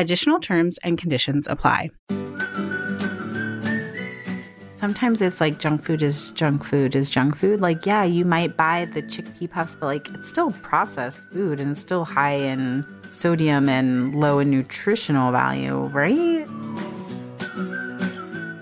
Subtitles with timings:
[0.00, 1.90] Additional terms and conditions apply.
[4.76, 7.60] Sometimes it's like junk food is junk food is junk food.
[7.60, 11.72] Like, yeah, you might buy the chickpea puffs, but like it's still processed food and
[11.72, 16.48] it's still high in sodium and low in nutritional value, right?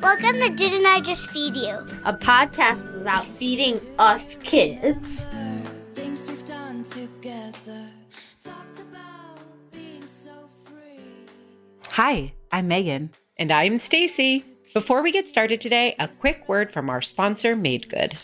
[0.03, 1.87] Welcome to Didn't I Just Feed You?
[2.05, 5.29] A podcast about feeding us kids.
[11.99, 13.11] Hi, I'm Megan.
[13.39, 14.45] And I'm Stacie.
[14.73, 18.17] Before we get started today, a quick word from our sponsor, Made Good.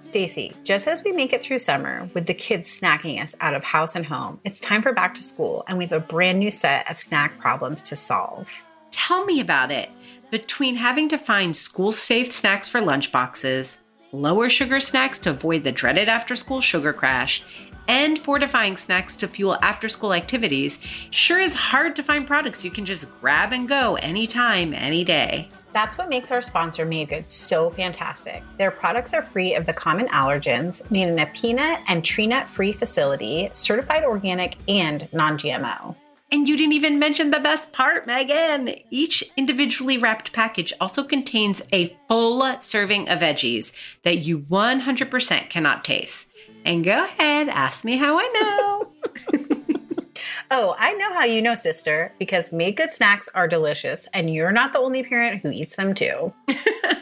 [0.00, 3.64] Stacie, just as we make it through summer with the kids snacking us out of
[3.64, 6.52] house and home, it's time for back to school and we have a brand new
[6.52, 8.48] set of snack problems to solve.
[8.92, 9.90] Tell me about it.
[10.30, 13.78] Between having to find school safe snacks for lunchboxes,
[14.12, 17.42] lower sugar snacks to avoid the dreaded after school sugar crash,
[17.88, 20.80] and fortifying snacks to fuel after school activities,
[21.10, 25.48] sure is hard to find products you can just grab and go anytime, any day.
[25.72, 28.42] That's what makes our sponsor MadeGood so fantastic.
[28.58, 32.48] Their products are free of the common allergens, made in a peanut and tree nut
[32.48, 35.94] free facility, certified organic and non GMO.
[36.32, 38.76] And you didn't even mention the best part, Megan.
[38.90, 43.72] Each individually wrapped package also contains a full serving of veggies
[44.04, 46.29] that you 100% cannot taste.
[46.64, 48.92] And go ahead, ask me how I know.
[50.50, 54.52] oh, I know how you know, sister, because made good snacks are delicious, and you're
[54.52, 56.32] not the only parent who eats them too.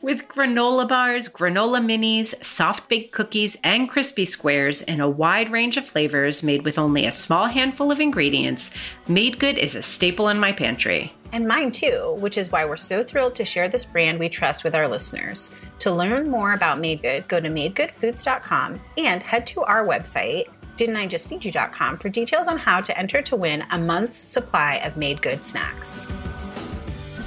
[0.00, 5.76] With granola bars, granola minis, soft baked cookies, and crispy squares in a wide range
[5.76, 8.70] of flavors made with only a small handful of ingredients,
[9.08, 11.12] MadeGood is a staple in my pantry.
[11.32, 14.62] And mine too, which is why we're so thrilled to share this brand we trust
[14.62, 15.52] with our listeners.
[15.80, 20.46] To learn more about MadeGood, go to madegoodfoods.com and head to our website,
[20.76, 26.06] didn'tijustfeedyou.com, for details on how to enter to win a month's supply of MadeGood snacks.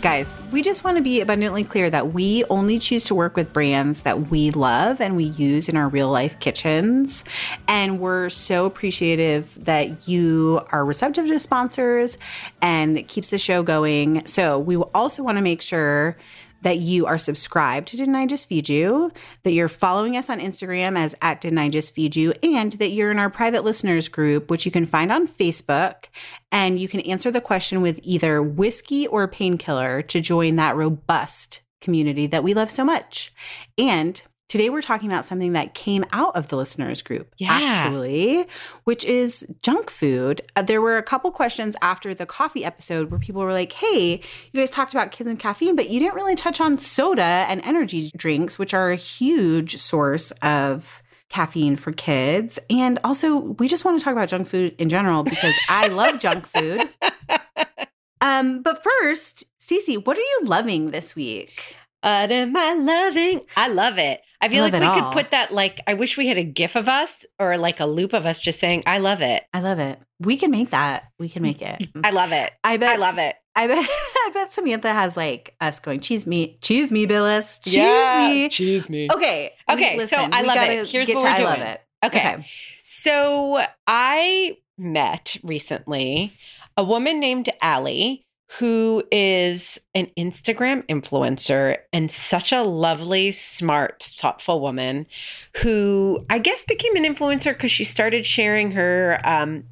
[0.01, 3.53] Guys, we just want to be abundantly clear that we only choose to work with
[3.53, 7.23] brands that we love and we use in our real life kitchens.
[7.67, 12.17] And we're so appreciative that you are receptive to sponsors
[12.63, 14.25] and keeps the show going.
[14.25, 16.17] So we also want to make sure
[16.61, 19.11] that you are subscribed to Didn't I Just Feed You,
[19.43, 22.91] that you're following us on Instagram as at Didn't I Just Feed You, and that
[22.91, 26.05] you're in our private listeners group, which you can find on Facebook.
[26.51, 31.61] And you can answer the question with either whiskey or painkiller to join that robust
[31.81, 33.33] community that we love so much.
[33.77, 34.21] And
[34.51, 37.53] Today, we're talking about something that came out of the listeners group, Yeah.
[37.53, 38.45] actually,
[38.83, 40.41] which is junk food.
[40.57, 44.19] Uh, there were a couple questions after the coffee episode where people were like, hey,
[44.51, 47.61] you guys talked about kids and caffeine, but you didn't really touch on soda and
[47.63, 52.59] energy drinks, which are a huge source of caffeine for kids.
[52.69, 56.19] And also, we just want to talk about junk food in general because I love
[56.19, 56.89] junk food.
[58.19, 61.77] Um, but first, Stacie, what are you loving this week?
[62.01, 63.41] What am I loving?
[63.55, 64.19] I love it.
[64.41, 64.95] I feel Love like we all.
[65.11, 67.85] could put that like I wish we had a gif of us or like a
[67.85, 69.43] loop of us just saying I love it.
[69.53, 69.99] I love it.
[70.19, 71.05] We can make that.
[71.19, 71.87] We can make it.
[72.03, 72.51] I love it.
[72.63, 72.97] I bet.
[72.97, 73.35] I love it.
[73.55, 73.77] I bet.
[73.89, 75.99] I bet Samantha has like us going.
[75.99, 77.59] Cheese me, cheese me, Billis.
[77.59, 78.27] Cheese Yeah.
[78.29, 78.49] me.
[78.49, 79.07] Choose me.
[79.11, 79.51] Okay.
[79.69, 80.89] we- Okay, so I love it.
[80.89, 81.67] Here's what to we're I love doing.
[81.67, 81.81] it.
[82.03, 82.47] Okay.
[82.83, 86.33] So I met recently
[86.77, 88.25] a woman named Allie
[88.59, 95.07] who is an Instagram influencer and such a lovely, smart, thoughtful woman
[95.57, 99.63] who I guess became an influencer because she started sharing her um,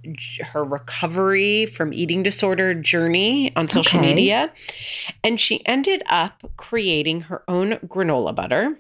[0.42, 4.16] her recovery from eating disorder journey on social Okay.
[4.16, 4.54] media,
[5.24, 8.80] and she ended up creating her own granola butter.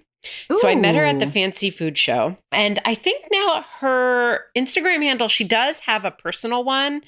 [0.51, 2.36] So I met her at the fancy food show.
[2.51, 7.04] And I think now her Instagram handle, she does have a personal one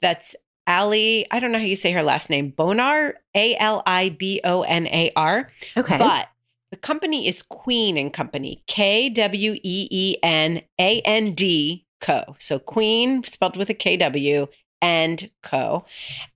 [0.00, 0.34] that's
[0.66, 4.40] Ali, I don't know how you say her last name, Bonar, A L I B
[4.44, 5.50] O N A R.
[5.76, 5.98] Okay.
[5.98, 6.28] But
[6.70, 12.36] the company is Kween and Company, K W E E N A N D Co.
[12.38, 14.48] So Queen spelled with a K W
[14.82, 15.84] and Co.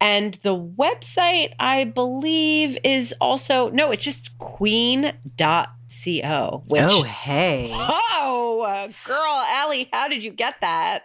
[0.01, 5.13] And the website, I believe, is also no, it's just queen.co,
[6.69, 7.71] which oh hey.
[7.73, 11.05] Oh, girl, Allie, how did you get that?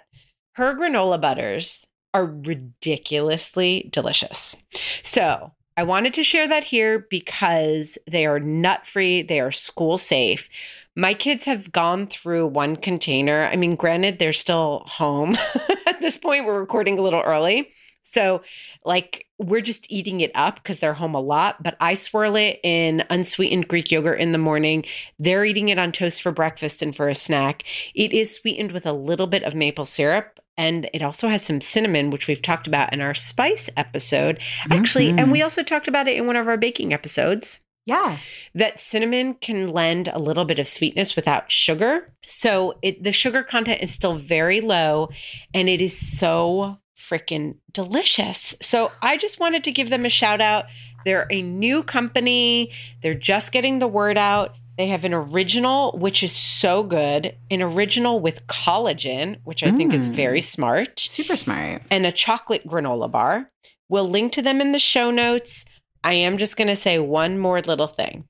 [0.53, 4.55] Her granola butters are ridiculously delicious.
[5.03, 9.97] So I wanted to share that here because they are nut free, they are school
[9.97, 10.49] safe.
[10.95, 13.49] My kids have gone through one container.
[13.51, 15.35] I mean, granted, they're still home
[15.87, 16.45] at this point.
[16.45, 17.69] We're recording a little early.
[18.01, 18.43] So,
[18.85, 21.61] like, we're just eating it up because they're home a lot.
[21.61, 24.85] But I swirl it in unsweetened Greek yogurt in the morning.
[25.19, 27.63] They're eating it on toast for breakfast and for a snack.
[27.93, 30.39] It is sweetened with a little bit of maple syrup.
[30.57, 34.39] And it also has some cinnamon, which we've talked about in our spice episode.
[34.71, 35.19] Actually, Mhm.
[35.19, 38.17] and we also talked about it in one of our baking episodes Yeah.
[38.53, 42.13] that cinnamon can lend a little bit of sweetness without sugar.
[42.25, 45.09] So it, the sugar content is still very low
[45.53, 48.55] and it is so freaking delicious.
[48.61, 50.65] So I just wanted to give them a shout out.
[51.03, 52.71] They're a new company,
[53.03, 54.55] they're just getting the word out.
[54.77, 59.93] They have an original, which is so good, an original with collagen, which I think
[59.93, 60.11] is Mm.
[60.11, 61.83] very smart Super smart.
[61.89, 63.49] and a chocolate granola bar.
[63.87, 65.63] We'll link to them in the show notes.
[66.03, 68.25] I am just going to say one more little thing.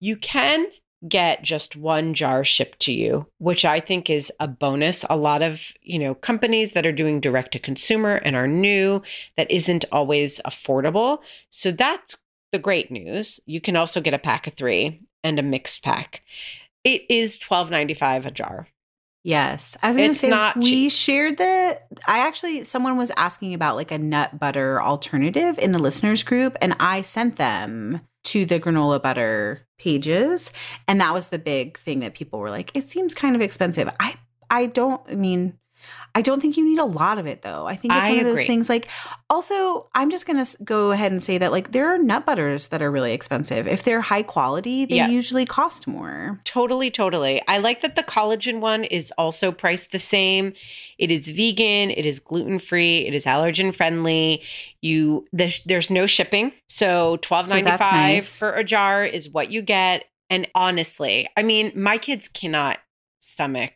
[0.00, 0.66] You can
[1.08, 5.04] get just one jar shipped to you, which I think is a bonus.
[5.08, 9.02] A lot of, you know, companies that are doing direct to consumer and are new
[9.36, 11.18] that isn't always affordable.
[11.50, 12.16] So that's
[12.52, 13.40] the great news.
[13.46, 16.22] You can also get a pack of 3 and a mixed pack.
[16.84, 18.68] It is $12.95 a jar.
[19.24, 19.76] Yes.
[19.82, 20.92] I was going to say not we cheap.
[20.92, 25.78] shared the I actually someone was asking about like a nut butter alternative in the
[25.78, 30.52] listeners group and I sent them to the granola butter pages
[30.86, 33.90] and that was the big thing that people were like it seems kind of expensive.
[34.00, 34.14] I
[34.50, 35.58] I don't I mean
[36.14, 37.66] I don't think you need a lot of it though.
[37.66, 38.46] I think it's I one of those agree.
[38.46, 38.88] things like
[39.30, 42.68] also I'm just going to go ahead and say that like there are nut butters
[42.68, 43.68] that are really expensive.
[43.68, 45.08] If they're high quality, they Yeah.
[45.08, 46.40] usually cost more.
[46.44, 47.42] Totally, totally.
[47.46, 50.54] I like that the collagen one is also priced the same.
[50.98, 54.42] It is vegan, it is gluten free, it is allergen friendly.
[54.80, 58.38] You there's, there's no shipping, so 12.95 So ninety that's five nice.
[58.38, 60.04] for a jar is what you get.
[60.30, 62.78] And honestly, I mean, my kids cannot
[63.20, 63.72] stomach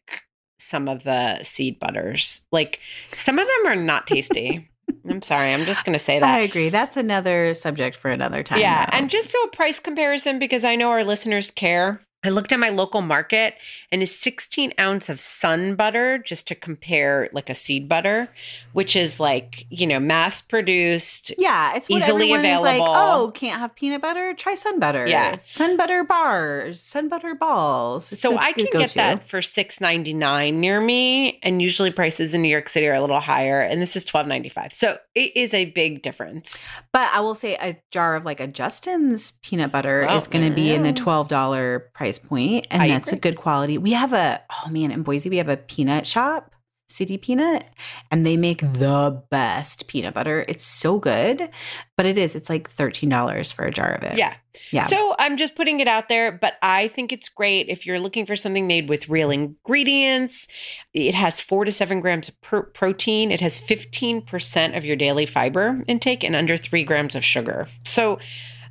[0.62, 2.42] some of the seed butters.
[2.52, 4.68] Like some of them are not tasty.
[5.08, 6.28] I'm sorry, I'm just gonna say that.
[6.28, 6.68] I agree.
[6.68, 8.60] That's another subject for another time.
[8.60, 12.00] Yeah, and just so a price comparison because I know our listeners care.
[12.24, 13.54] I looked at my local market
[13.90, 18.28] and a 16 ounce of sun butter just to compare like a seed butter,
[18.72, 21.32] which is like, you know, mass produced.
[21.36, 22.80] Yeah, it's Easily is like.
[22.84, 24.34] Oh, can't have peanut butter?
[24.34, 25.06] Try sun butter.
[25.06, 25.38] Yeah.
[25.48, 28.12] sun butter bars, sun butter balls.
[28.12, 28.94] It's So I can get go-to.
[28.94, 31.40] that for $6.99 near me.
[31.42, 33.60] And usually prices in New York City are a little higher.
[33.60, 34.74] And this is $12.95.
[34.74, 36.68] So it is a big difference.
[36.92, 40.48] But I will say a jar of like a Justin's peanut butter Well, is going
[40.48, 43.18] to be in the twelve dollar price point, and I that's agree.
[43.18, 43.78] a good quality.
[43.78, 46.54] We have a oh man in Boise we have a peanut shop,
[46.88, 47.64] City Peanut,
[48.10, 50.44] and they make the best peanut butter.
[50.48, 51.50] It's so good,
[51.96, 54.18] but it is it's like thirteen dollars for a jar of it.
[54.18, 54.34] Yeah.
[54.70, 54.86] yeah.
[54.86, 58.26] So I'm just putting it out there, but I think it's great if you're looking
[58.26, 60.48] for something made with real ingredients.
[60.92, 63.30] It has four to seven grams of pr- protein.
[63.30, 67.66] It has 15% of your daily fiber intake and under three grams of sugar.
[67.84, 68.18] So,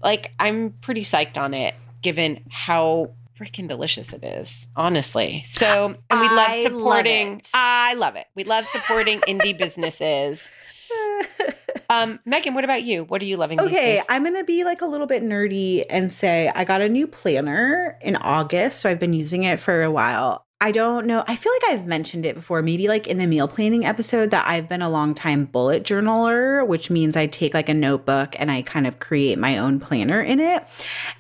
[0.04, 5.44] like, I'm pretty psyched on it given how freaking delicious it is, honestly.
[5.46, 7.50] So, and we love love supporting, it.
[7.54, 8.28] I love it.
[8.36, 10.50] We love supporting indie businesses.
[11.92, 13.04] Um, Megan, what about you?
[13.04, 14.02] What are you loving these Okay?
[14.08, 17.98] I'm gonna be like a little bit nerdy and say I got a new planner
[18.02, 20.46] in August, so I've been using it for a while.
[20.64, 21.24] I don't know.
[21.28, 24.48] I feel like I've mentioned it before, maybe like in the meal planning episode, that
[24.48, 28.52] I've been a long time bullet journaler, which means I take like a notebook and
[28.52, 30.64] I kind of create my own planner in it.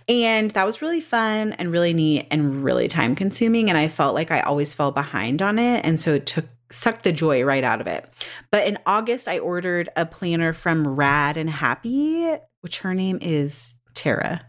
[0.08, 3.70] And that was really fun and really neat and really time consuming.
[3.70, 5.84] And I felt like I always fell behind on it.
[5.84, 8.08] And so it took sucked the joy right out of it.
[8.52, 12.32] But in August, I ordered a planner from Rad and Happy,
[12.62, 14.46] which her name is Tara.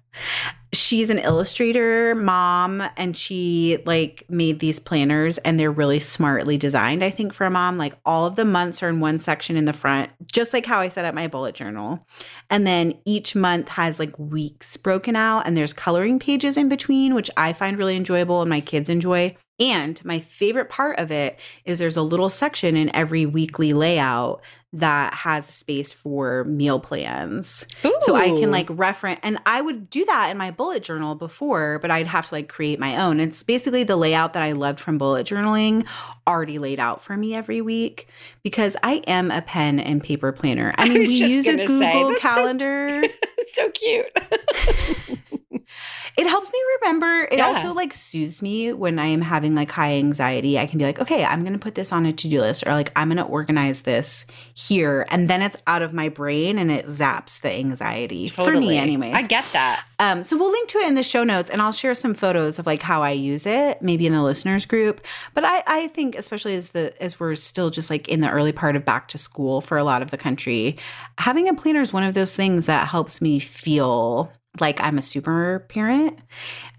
[0.75, 7.05] She's an illustrator mom and she like made these planners and they're really smartly designed
[7.05, 7.77] I think for a mom.
[7.77, 10.81] Like all of the months are in one section in the front just like how
[10.81, 12.07] I set up my bullet journal.
[12.49, 17.15] And then each month has like weeks broken out and there's coloring pages in between
[17.15, 21.39] which I find really enjoyable and my kids enjoy and my favorite part of it
[21.65, 24.43] is there's a little section in every weekly layout
[24.75, 27.67] that has space for meal plans.
[28.01, 31.79] So I can like reference, and I would do that in my bullet journal before,
[31.81, 33.21] but I'd have to like create my own.
[33.21, 35.87] It's basically the layout that I loved from bullet journaling
[36.27, 38.09] already laid out for me every week
[38.43, 40.73] because I am a pen and paper planner.
[40.79, 43.03] I I mean, was we use a gonna say, Google so- Calendar.
[43.55, 44.07] So cute.
[46.19, 47.23] it helps me remember.
[47.31, 47.47] It Yeah.
[47.47, 50.59] also like soothes me when I am having like high anxiety.
[50.59, 52.65] I can be like, okay, I'm going to put this on a to do list
[52.67, 55.07] or like I'm going to organize this here.
[55.11, 59.15] And then it's out of my brain and it zaps the anxiety for me, anyways.
[59.15, 59.87] I get that.
[59.99, 62.59] Um, so we'll link to it in the show notes and I'll share some photos
[62.59, 65.01] of like how I use it, maybe in the listeners group.
[65.35, 68.53] But I, I think especially as the as we're still just like in the early
[68.53, 70.77] part of back to school for a lot of the country,
[71.19, 75.03] having a planner is one of those things that helps me feel like I'm a
[75.03, 76.19] super parent.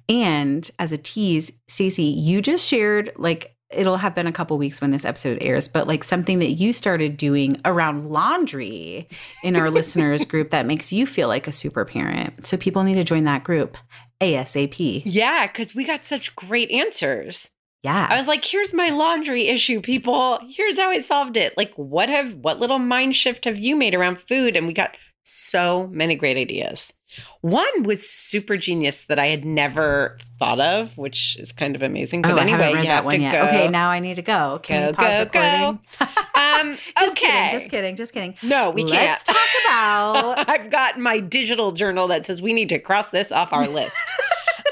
[0.09, 4.81] And as a tease, Stacie, you just shared like it'll have been a couple weeks
[4.81, 9.07] when this episode airs, but like something that you started doing around laundry
[9.41, 12.45] in our listeners group that makes you feel like a super parent.
[12.45, 13.77] So people need to join that group
[14.21, 15.01] ASAP.
[15.05, 17.49] Yeah, because we got such great answers.
[17.83, 18.07] Yeah.
[18.09, 20.39] I was like, here's my laundry issue, people.
[20.55, 21.57] Here's how I solved it.
[21.57, 24.55] Like, what have what little mind shift have you made around food?
[24.55, 26.93] And we got so many great ideas.
[27.41, 32.21] One was super genius that I had never thought of, which is kind of amazing.
[32.21, 33.31] But oh, anyway, I haven't read you that have one to yet.
[33.33, 33.47] go.
[33.47, 34.59] Okay, now I need to go.
[34.63, 35.79] Can Go, we pause go, recording?
[36.35, 37.27] Um, just okay.
[37.27, 38.35] kidding, just kidding, just kidding.
[38.43, 39.37] No, we Let's can't.
[39.37, 43.53] talk about I've got my digital journal that says we need to cross this off
[43.53, 44.03] our list.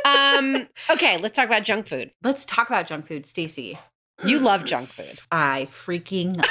[0.06, 2.12] um, okay, let's talk about junk food.
[2.24, 3.78] let's talk about junk food, Stacie.
[4.24, 5.20] You love junk food.
[5.32, 6.44] I freaking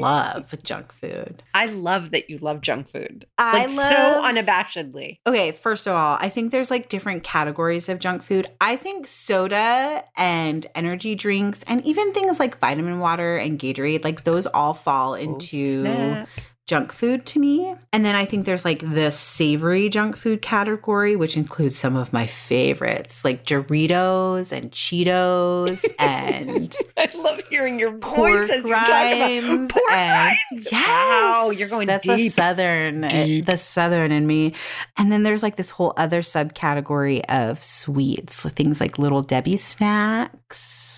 [0.00, 1.42] love junk food.
[1.54, 3.26] I love that you love junk food.
[3.38, 5.18] I like so unabashedly.
[5.26, 8.48] Okay, first of all, I think there's like different categories of junk food.
[8.60, 14.24] I think soda and energy drinks and even things like vitamin water and Gatorade, like
[14.24, 16.28] those all fall oh, into snap.
[16.66, 17.74] Junk food to me.
[17.92, 22.12] And then I think there's like the savory junk food category, which includes some of
[22.12, 29.38] my favorites, like Doritos and Cheetos and I love hearing your voice as you're talking
[29.38, 30.72] about pork and rinds.
[30.72, 32.32] yes, Wow, you're going that's deep.
[32.32, 33.46] southern, eh, Deep.
[33.46, 34.52] the southern in me.
[34.96, 40.95] And then there's like this whole other subcategory of sweets, things like little Debbie snacks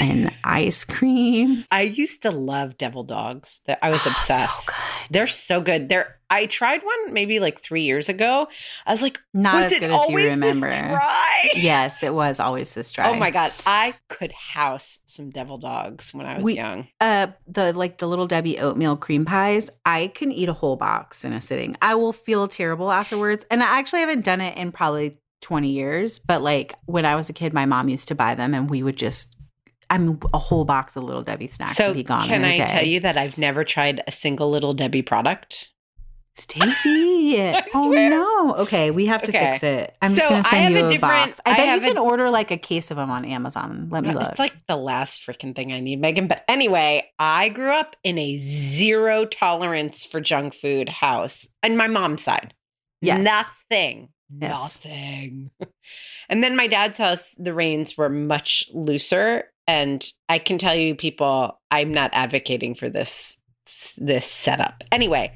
[0.00, 1.64] and ice cream.
[1.70, 3.60] I used to love devil dogs.
[3.66, 4.66] That I was Oh, obsessed.
[4.66, 4.72] So.
[5.10, 5.88] They're so good.
[5.88, 8.48] They're I tried one maybe like three years ago.
[8.86, 11.00] I was like, Not was as good as you always remember.
[11.54, 13.08] Yes, it was always this dry.
[13.10, 16.88] Oh my god, I could house some devil dogs when I was We- young.
[17.00, 19.70] Uh, the like the little Debbie oatmeal cream pies.
[19.86, 21.76] I can eat a whole box in a sitting.
[21.80, 26.18] I will feel terrible afterwards, and I actually haven't done it in probably 20 years,
[26.18, 28.82] but like when I was a kid, my mom used to buy them and we
[28.82, 29.36] would just,
[29.90, 32.44] I mean, a whole box of little Debbie snacks So would be gone can in
[32.44, 32.66] a I day.
[32.66, 35.70] tell you that I've never tried a single little Debbie product?
[36.38, 37.62] Stacie.
[37.74, 38.54] oh no.
[38.62, 39.52] Okay, we have to Okay.
[39.52, 39.96] fix it.
[40.00, 41.40] I'm just gonna I send you a a, box.
[41.44, 43.88] I I bet you a- can order like a case of them on Amazon.
[43.90, 44.28] Let me uh, look.
[44.30, 46.28] It's like the last freaking thing I need, Megan.
[46.28, 51.88] But anyway, I grew up in a zero tolerance for junk food house on my
[51.88, 52.54] mom's side.
[53.00, 53.24] Yes.
[53.24, 54.10] Nothing.
[54.40, 54.50] Yes.
[54.84, 55.50] Nothing.
[56.28, 59.44] and then my dad's house, the reins were much looser.
[59.68, 63.36] And I can tell you, people, I'm not advocating for this
[63.98, 64.82] this setup.
[64.90, 65.30] Anyway,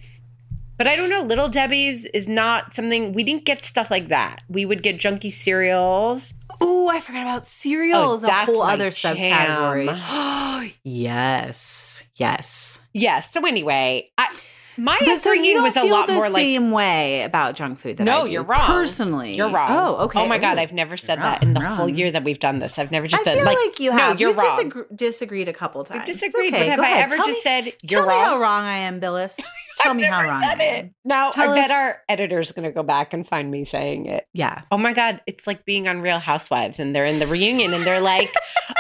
[0.79, 1.23] but I don't know.
[1.23, 4.41] Little Debbie's is not something we didn't get stuff like that.
[4.49, 6.33] We would get junky cereals.
[6.63, 8.25] Ooh, I forgot about cereals.
[8.25, 9.17] Oh, that's whole other jam.
[9.17, 10.75] subcategory.
[10.83, 12.03] yes.
[12.17, 12.81] Yes.
[12.95, 13.31] Yes.
[13.31, 14.35] So anyway, I
[14.77, 17.57] my But so you upbringing don't was a lot the more like same way about
[17.57, 18.33] junk food that No, I do.
[18.33, 18.61] you're wrong.
[18.67, 19.69] Personally, you're wrong.
[19.71, 20.21] Oh, okay.
[20.21, 21.95] Oh my god, I've never said Wrong, that in the full wrong.
[21.95, 22.79] year that we've done this.
[22.79, 24.21] I've never just I been feel like, like, you no, have.
[24.21, 24.71] you're We've wrong.
[24.71, 25.99] disagre- disagreed a couple times.
[26.07, 26.69] We've disagreed, okay.
[26.69, 27.05] but have I ahead.
[27.05, 28.25] ever Tell just me- said Tell you're me wrong?
[28.25, 29.39] how wrong I am, Billis.
[29.79, 30.85] Tell me how wrong said I it.
[30.85, 30.95] am.
[31.05, 34.07] Now Tell I bet us- our editor's going to go back and find me saying
[34.07, 34.27] it.
[34.33, 34.63] Yeah.
[34.71, 37.85] Oh my god, it's like being on Real Housewives and they're in the reunion and
[37.85, 38.31] they're like,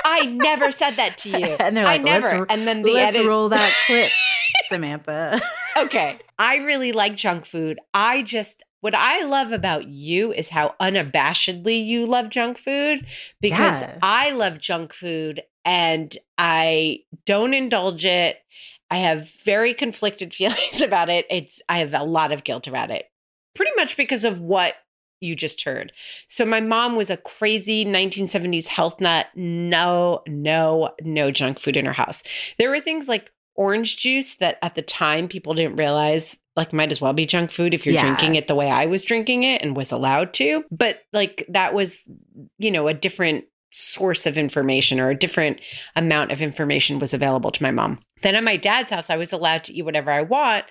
[0.05, 2.47] "I never said that to you." And they're I like, never.
[2.51, 4.11] and then the let's edit- roll that clip,
[4.63, 5.41] Samantha.
[5.77, 6.19] okay.
[6.39, 7.79] I really like junk food.
[7.95, 13.07] I just, what I love about you is how unabashedly you love junk food
[13.41, 13.99] because Yeah.
[14.03, 18.39] I love junk food and I don't indulge it.
[18.91, 21.27] I have very conflicted feelings about it.
[21.31, 23.07] It's, I have a lot of guilt about it,
[23.55, 24.75] pretty much because of what
[25.21, 25.93] you just heard.
[26.27, 29.27] So my mom was a crazy 1970s health nut.
[29.37, 32.25] No, no, no junk food in her house.
[32.59, 36.93] There were things like orange juice that at the time people didn't realize like might
[36.93, 38.03] as well be junk food if you're Yeah.
[38.03, 40.65] drinking it the way I was drinking it and was allowed to.
[40.71, 42.01] But like that was,
[42.59, 45.61] you know, a different source of information or a different
[45.97, 47.99] amount of information was available to my mom.
[48.23, 50.67] Then at my dad's house, I was allowed to eat whatever I want.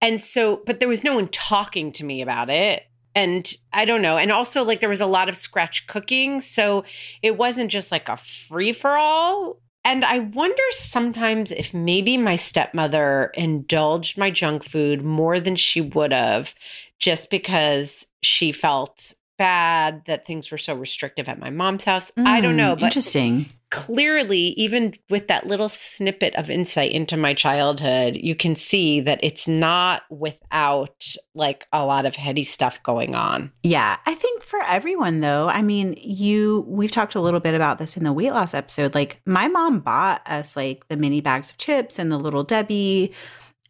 [0.00, 2.84] And so, but there was no one talking to me about it.
[3.16, 4.16] And I don't know.
[4.16, 6.40] And also, like, there was a lot of scratch cooking.
[6.40, 6.84] So
[7.20, 9.60] it wasn't just like a free for all.
[9.88, 15.80] And I wonder sometimes if maybe my stepmother indulged my junk food more than she
[15.80, 16.54] would have
[16.98, 22.12] just because she felt bad that things were so restrictive at my mom's house.
[22.18, 22.74] I don't Mm, know.
[22.76, 23.46] But Interesting.
[23.70, 29.20] Clearly, even with that little snippet of insight into my childhood, you can see that
[29.22, 33.52] it's not without like a lot of heady stuff going on.
[33.62, 37.78] Yeah, I think for everyone though, I mean, you we've talked a little bit about
[37.78, 38.94] this in the weight loss episode.
[38.94, 43.12] Like my mom bought us like the mini bags of chips and the little Debbie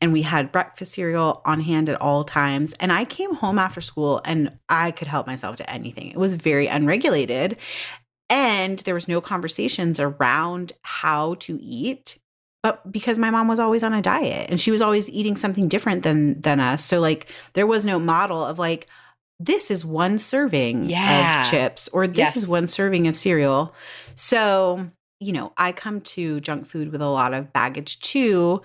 [0.01, 2.75] and we had breakfast cereal on hand at all times.
[2.79, 6.11] And I came home after school and I could help myself to anything.
[6.11, 7.57] It was very unregulated.
[8.31, 12.19] And there was no conversations around how to eat.
[12.63, 15.69] But because my mom was always on a diet and she was always eating something
[15.69, 16.85] different than than us.
[16.85, 18.87] So like there was no model of like
[19.41, 21.43] this is one serving Yeah.
[21.43, 22.37] of chips or this Yes.
[22.37, 23.73] is one serving of cereal.
[24.17, 24.89] So,
[25.21, 28.61] you know, I come to junk food with a lot of baggage too.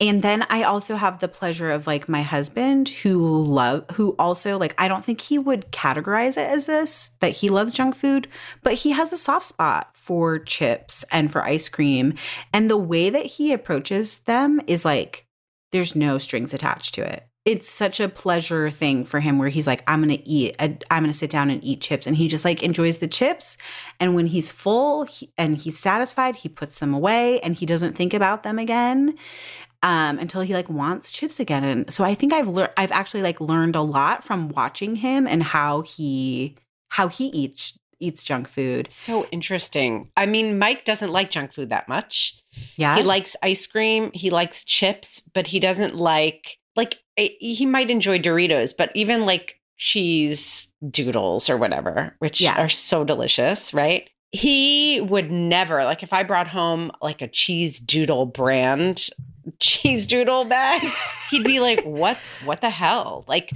[0.00, 4.58] And then I also have the pleasure of like my husband who love who also
[4.58, 8.26] like I don't think he would categorize it as this that he loves junk food,
[8.62, 12.14] but he has a soft spot for chips and for ice cream.
[12.52, 15.26] And the way that he approaches them is like
[15.70, 17.26] there's no strings attached to it.
[17.44, 21.02] It's such a pleasure thing for him where he's like I'm going to eat I'm
[21.02, 22.08] going to sit down and eat chips.
[22.08, 23.56] And he just like enjoys the chips.
[24.00, 27.94] And when he's full he, and he's satisfied, he puts them away and he doesn't
[27.94, 29.16] think about them again
[29.84, 31.62] um, until he like wants chips again.
[31.62, 35.26] And so I think I've learned, I've actually like learned a lot from watching him
[35.28, 36.56] and how he,
[36.88, 38.90] how he eats, eats junk food.
[38.90, 40.10] So interesting.
[40.16, 42.34] I mean, Mike doesn't like junk food that much.
[42.76, 42.96] Yeah.
[42.96, 47.90] He likes ice cream, he likes chips, but he doesn't like like eh, he might
[47.90, 52.60] enjoy Doritos, but even like cheese doodles or whatever, which Yeah.
[52.60, 54.08] are so delicious, right?
[54.32, 59.08] He would never like if I brought home like a cheese doodle brand
[59.58, 60.10] cheese mm.
[60.10, 60.82] doodle bag,
[61.30, 63.52] he'd be like, "What what the hell?" Like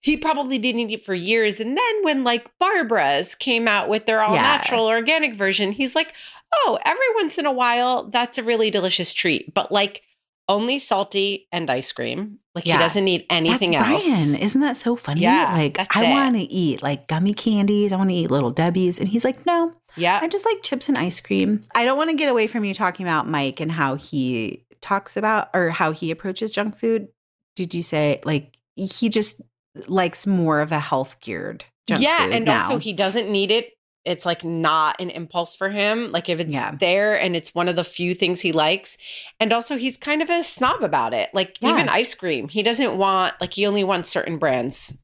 [0.00, 1.60] he probably didn't eat it for years.
[1.60, 4.42] And then when like Barbara's came out with their all Yeah.
[4.42, 6.14] natural organic version, he's like,
[6.54, 9.52] oh, every once in a while, that's a really delicious treat.
[9.52, 10.02] But like
[10.48, 12.38] only salty and ice cream.
[12.54, 12.74] Like Yeah.
[12.74, 14.06] he doesn't need anything That's else.
[14.06, 14.34] Brian.
[14.36, 15.20] Isn't that so funny?
[15.20, 17.92] Yeah, Like I want to eat like gummy candies.
[17.92, 18.98] I want to eat little Debbie's.
[18.98, 20.20] And he's like, no, Yeah.
[20.22, 21.64] I just like chips and ice cream.
[21.74, 25.16] I don't want to get away from you talking about Mike and how he talks
[25.16, 27.08] about or how he approaches junk food.
[27.56, 29.40] Did you say like he just
[29.86, 32.52] likes more of a health geared junk yeah, food Yeah, and now.
[32.62, 33.72] also he doesn't need it.
[34.04, 36.12] It's like not an impulse for him.
[36.12, 36.74] Like if it's Yeah.
[36.78, 38.96] there and it's one of the few things he likes.
[39.38, 41.28] And also he's kind of a snob about it.
[41.34, 41.70] Like Yeah.
[41.74, 44.96] even ice cream, he doesn't want like he only wants certain brands.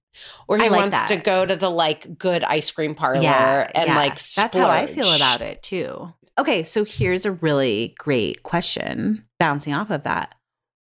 [0.47, 3.89] Or he like wants to go to the like good ice cream parlor yeah, and
[3.89, 3.97] yeah.
[3.97, 6.13] like that's how I feel about it too.
[6.39, 10.35] Okay, so here's a really great question bouncing off of that.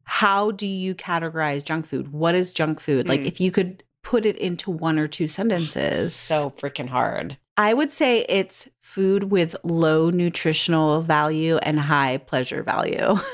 [0.03, 2.13] How do you categorize junk food?
[2.13, 3.09] What is junk food?
[3.09, 3.27] Like Mm.
[3.27, 6.13] if you could put it into one or two sentences.
[6.13, 7.37] So freaking hard.
[7.57, 13.17] I would say it's food with low nutritional value and high pleasure value.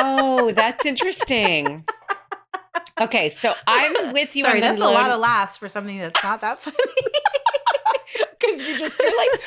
[0.00, 1.84] Oh, that's interesting.
[3.00, 4.44] Okay, so I'm with you.
[4.44, 6.76] Sorry, that's a lot of laughs for something that's not that funny.
[8.38, 9.40] because you just you're like,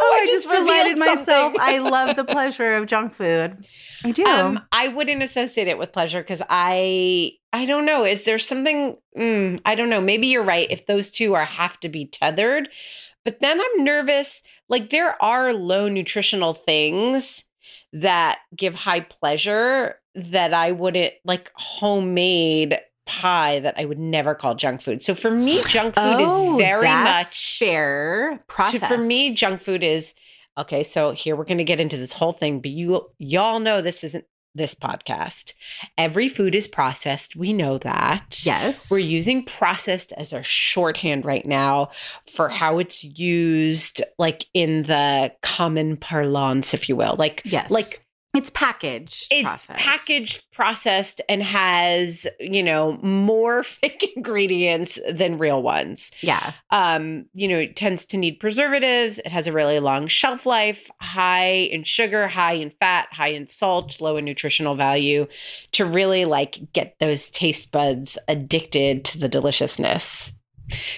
[0.00, 1.54] oh, I, just, revealed delighted myself.
[1.58, 3.64] I love the pleasure of junk food.
[4.04, 4.24] I do.
[4.24, 8.04] Um, I wouldn't associate it with pleasure because I I don't know.
[8.04, 8.96] Is there something?
[9.16, 10.00] Mm, I don't know.
[10.00, 10.70] Maybe you're right.
[10.70, 12.68] If those two are have to be tethered,
[13.24, 14.42] but then I'm nervous.
[14.68, 17.44] Like there are low nutritional things
[17.92, 24.54] that give high pleasure that I wouldn't like homemade pie that I would never call
[24.54, 25.02] junk food.
[25.02, 28.86] So for me, junk food is oh, very Oh, much fair to- process.
[28.88, 30.12] for me, junk food is
[30.58, 30.82] okay.
[30.82, 34.04] So here we're going to get into this whole thing, but you y'all know this
[34.04, 35.52] isn't this podcast.
[35.98, 37.36] Every food is processed.
[37.36, 38.40] We know that.
[38.42, 41.90] yes, We're using processed as our shorthand right now
[42.26, 47.16] for how it's used, like in the common parlance, if you will.
[47.18, 48.05] Like, yes, like
[48.36, 49.28] it's packaged.
[49.30, 49.78] it's processed.
[49.78, 57.48] packaged, processed, and has, you know, more fake ingredients than real ones Yeah, um, you
[57.48, 59.18] know, it tends to need preservatives.
[59.18, 63.46] It has a really long shelf life, high in sugar, high in fat, high in
[63.46, 65.26] salt, low in nutritional value
[65.72, 70.32] to really like get those taste buds addicted to the deliciousness.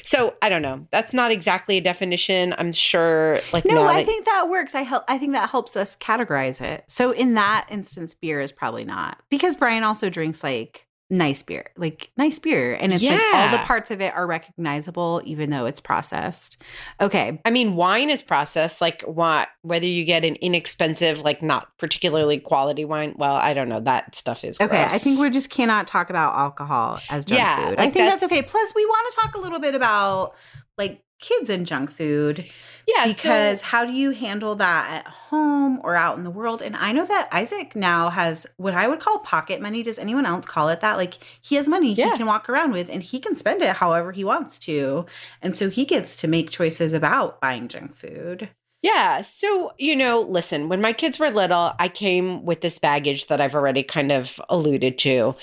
[0.02, 0.86] So I don't know.
[0.90, 2.54] That's not exactly a definition.
[2.58, 4.74] I'm sure like no, I that- think that works.
[4.74, 5.04] I help.
[5.08, 6.84] I think that helps us categorize it.
[6.88, 11.70] So in that instance, beer is probably not because Brian also drinks like nice beer,
[11.76, 15.66] like nice beer, and it's like all the parts of it are recognizable, even though
[15.66, 16.60] it's processed.
[17.00, 18.80] Okay, I mean, wine is processed.
[18.80, 19.48] Like, what?
[19.62, 23.14] Whether you get an inexpensive, like not particularly quality wine.
[23.16, 23.80] Well, I don't know.
[23.80, 27.68] That stuff is Okay, I think we just cannot talk about alcohol as junk Yeah,
[27.68, 27.78] food.
[27.78, 28.42] I think that's, that's- okay.
[28.42, 30.34] Plus, we want to talk a little bit about
[30.76, 32.44] like kids and junk food
[32.86, 36.62] yeah because so- how do you handle that at home or out in the world?
[36.62, 39.82] And I know that Isaac now has what I would call pocket money.
[39.82, 40.96] Does anyone else call it that?
[40.96, 42.12] Like he has money Yeah.
[42.12, 45.04] he can walk around with and he can spend it however he wants to.
[45.42, 48.48] And so he gets to make choices about buying junk food.
[48.82, 49.22] Yeah.
[49.22, 53.40] So, you know, listen, when my kids were little, I came with this baggage that
[53.40, 55.34] I've already kind of alluded to.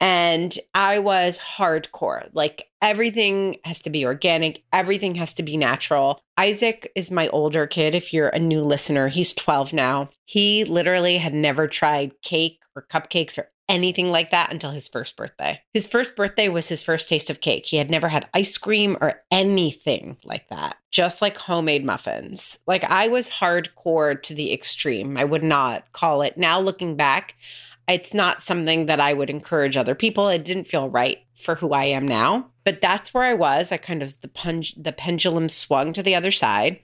[0.00, 2.28] And I was hardcore.
[2.34, 6.20] Like everything has to be organic, everything has to be natural.
[6.38, 7.96] Isaac is my older kid.
[7.96, 10.08] If you're a new listener, he's 12 now.
[10.26, 15.16] He literally had never tried cake or cupcakes or anything like that until his first
[15.16, 15.60] birthday.
[15.72, 17.66] His first birthday was his first taste of cake.
[17.66, 22.58] He had never had ice cream or anything like that, just like homemade muffins.
[22.66, 25.16] Like I was hardcore to the extreme.
[25.16, 26.36] I would not call it.
[26.36, 27.36] Now looking back,
[27.88, 30.28] it's not something that I would encourage other people.
[30.28, 32.50] It didn't feel right for who I am now.
[32.64, 33.72] But that's where I was.
[33.72, 36.80] I kind of the punch the pendulum swung to the other side.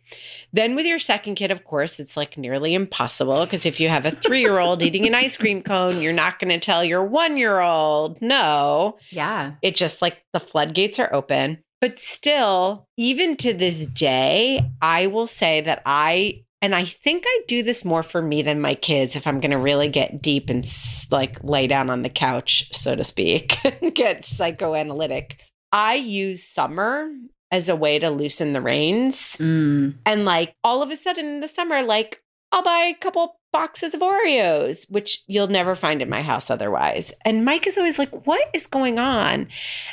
[0.52, 4.04] Then with your second kid, of course, it's like nearly impossible because if you have
[4.04, 7.02] a three year old eating an ice cream cone, you're not going to tell your
[7.02, 8.98] one year old no.
[9.08, 9.52] Yeah.
[9.62, 11.62] It just like the floodgates are open.
[11.80, 17.40] But still, even to this day, I will say that I, and I think I
[17.48, 20.50] do this more for me than my kids if I'm going to really get deep
[20.50, 20.64] and
[21.10, 23.58] like lay down on the couch, so to speak,
[23.94, 25.40] get psychoanalytic.
[25.72, 27.10] I use summer
[27.50, 29.36] as a way to loosen the reins.
[29.38, 29.94] Mm.
[30.04, 33.94] And like all of a sudden in the summer, like I'll buy a couple boxes
[33.94, 37.12] of Oreos, which you'll never find in my house otherwise.
[37.24, 39.48] And Mike is always like, What is going on?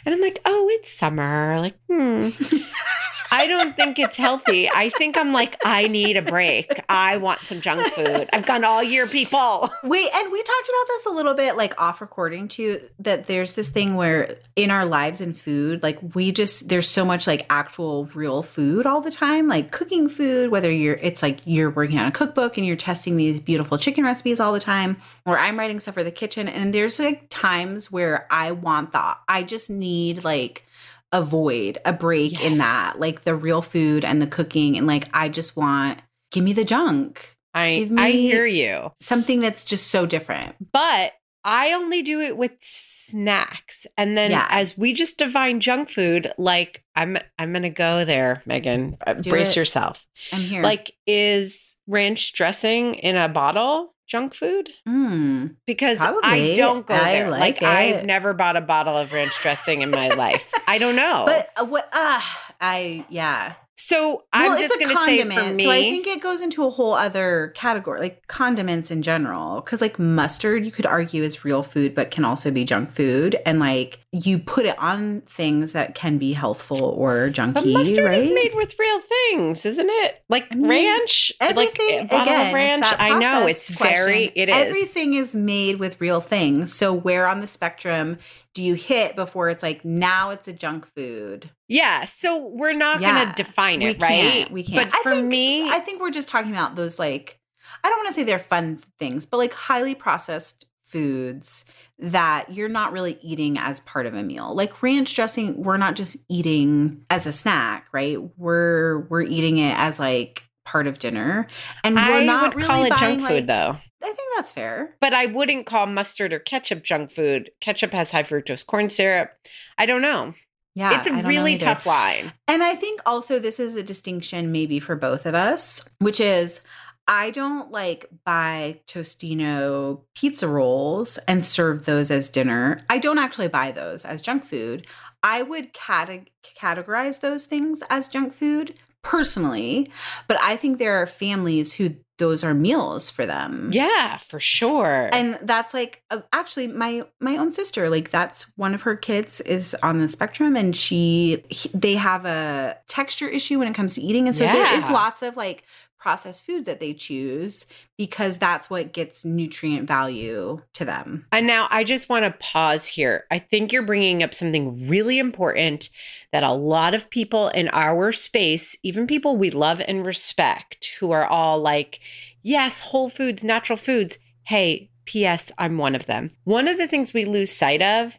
[0.06, 1.60] And I'm like, Oh, it's summer.
[1.60, 2.30] Like, hmm.
[3.32, 4.70] I don't think it's healthy.
[4.70, 6.80] I think I'm like, I need a break.
[6.90, 8.30] I want some junk food.
[8.34, 9.70] I've gone all year, people.
[9.84, 13.54] Wait, and we talked about this a little bit like off recording too that there's
[13.54, 17.46] this thing where in our lives and food, like we just there's so much like
[17.50, 22.00] actual real food all the time, like cooking food, whether you're it's like you're working
[22.00, 25.58] on a cookbook and you're testing these beautiful chicken recipes all the time, or I'm
[25.58, 29.70] writing stuff for the kitchen and there's like times where I want the I just
[29.70, 30.64] need like
[31.12, 35.08] a void, a break in that, like the real food and the cooking and like
[35.14, 36.00] I just want
[36.32, 37.36] give me the junk.
[37.54, 38.92] I Give I hear you.
[39.00, 40.56] Something that's just so different.
[40.74, 43.88] But I only do it with snacks.
[43.98, 44.48] And then Yeah.
[44.50, 48.98] as we just define junk food, like I'm I'm gonna go there, Megan.
[49.06, 49.56] Uh, Do Brace it.
[49.58, 50.06] yourself.
[50.34, 50.62] I'm here.
[50.62, 54.70] Like, is ranch dressing in a bottle junk food?
[54.88, 57.30] mm, Because I don't go I there.
[57.30, 60.52] like I've never bought a bottle of ranch dressing in my life.
[60.68, 61.24] I don't know.
[61.28, 61.88] but uh, what?
[61.94, 62.22] Uh,
[62.60, 63.54] I yeah.
[63.80, 65.64] So I'm well, just it's a gonna say condiment, for me.
[65.66, 69.62] so I think it goes into a whole other category, like condiments in general.
[69.62, 73.36] Because like mustard, you could argue is real food, but can also be junk food,
[73.46, 78.06] and like you put it on things that can be healthful or junky, but mustard
[78.06, 78.18] right?
[78.18, 80.24] is made with real things, isn't it?
[80.28, 82.86] Like I mean, ranch, Everything like again, ranch.
[82.98, 83.96] I know it's question.
[83.96, 84.32] very.
[84.36, 84.56] It is.
[84.56, 86.74] Everything is made with real things.
[86.74, 88.18] So where on the spectrum
[88.58, 91.52] do you hit before it's like now it's a junk food?
[91.68, 94.10] Yeah, so we're not Yeah, going to define we it, right?
[94.10, 94.52] can't.
[94.52, 94.90] We can't.
[94.90, 97.40] But I for think- me, I think we're just talking about those like
[97.84, 101.66] I don't want to say they're fun things, but like highly processed foods
[102.00, 104.56] that you're not really eating as part of a meal.
[104.56, 108.18] Like ranch dressing, we're not just eating as a snack, right?
[108.38, 111.46] We're we're eating it as like part of dinner.
[111.84, 113.78] And we're I not would really call it buying, junk like- food, though.
[114.02, 114.96] I think that's fair.
[115.02, 117.52] But I wouldn't call mustard or ketchup junk food.
[117.62, 119.32] Ketchup has high fructose corn syrup.
[119.78, 120.34] I don't know.
[120.76, 121.00] Yeah.
[121.00, 122.34] it's a really tough line.
[122.48, 126.62] And I think also this is a distinction maybe for both of us, which is
[127.08, 132.80] I don't like buy Tostino pizza rolls and serve those as dinner.
[132.90, 134.86] I don't actually buy those as junk food.
[135.24, 136.30] I would cate-
[136.60, 138.76] categorize those things as junk food
[139.08, 139.88] personally,
[140.28, 143.70] but I think there are families who those are meals for them.
[143.72, 145.08] Yeah, for sure.
[145.14, 149.40] And that's like uh, actually my my own sister like that's one of her kids
[149.42, 153.94] is on the spectrum and she he- they have a texture issue when it comes
[153.96, 155.64] to eating and so there is lots of like
[156.08, 157.66] processed food that they choose
[157.98, 161.26] because that's what gets nutrient value to them.
[161.34, 163.26] And now I just want to pause here.
[163.30, 165.90] I think you're bringing up something really important
[166.32, 171.12] that a lot of people in our space, even people we love and respect, who
[171.12, 172.00] are all like,
[172.42, 174.18] yes, whole foods, natural foods.
[174.44, 176.32] Hey, P.S., I'm one of them.
[176.46, 178.18] One of the things we lose sight of,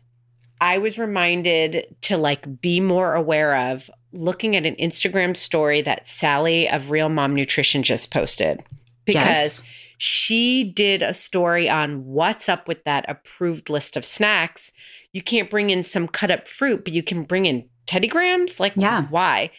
[0.61, 6.07] I was reminded to like be more aware of looking at an Instagram story that
[6.09, 8.62] Sally of Real Mom Nutrition just posted.
[9.05, 9.64] Because Yes.
[9.99, 14.73] she did a story on what's up with that approved list of snacks.
[15.12, 18.61] You can't bring in some cut up fruit, but you can bring in Teddy Grahams.
[18.61, 19.03] Like, Yeah.
[19.11, 19.51] why?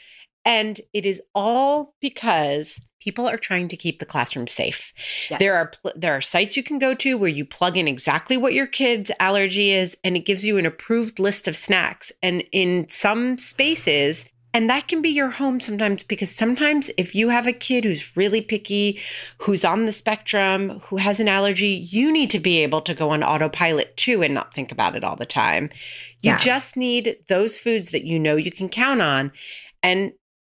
[0.45, 4.93] And it is all because people are trying to keep the classroom safe.
[5.29, 5.39] Yes.
[5.39, 8.37] There are pl- there are sites you can go to where you plug in exactly
[8.37, 12.11] what your kid's allergy is, and it gives you an approved list of snacks.
[12.21, 17.29] And in some spaces, and that can be your home sometimes because sometimes if you
[17.29, 18.99] have a kid who's really picky,
[19.37, 23.11] who's on the spectrum, who has an allergy, you need to be able to go
[23.11, 25.69] on autopilot too and not think about it all the time.
[26.23, 26.39] You Yeah.
[26.39, 29.31] just need those foods that you know you can count on.
[29.83, 30.13] And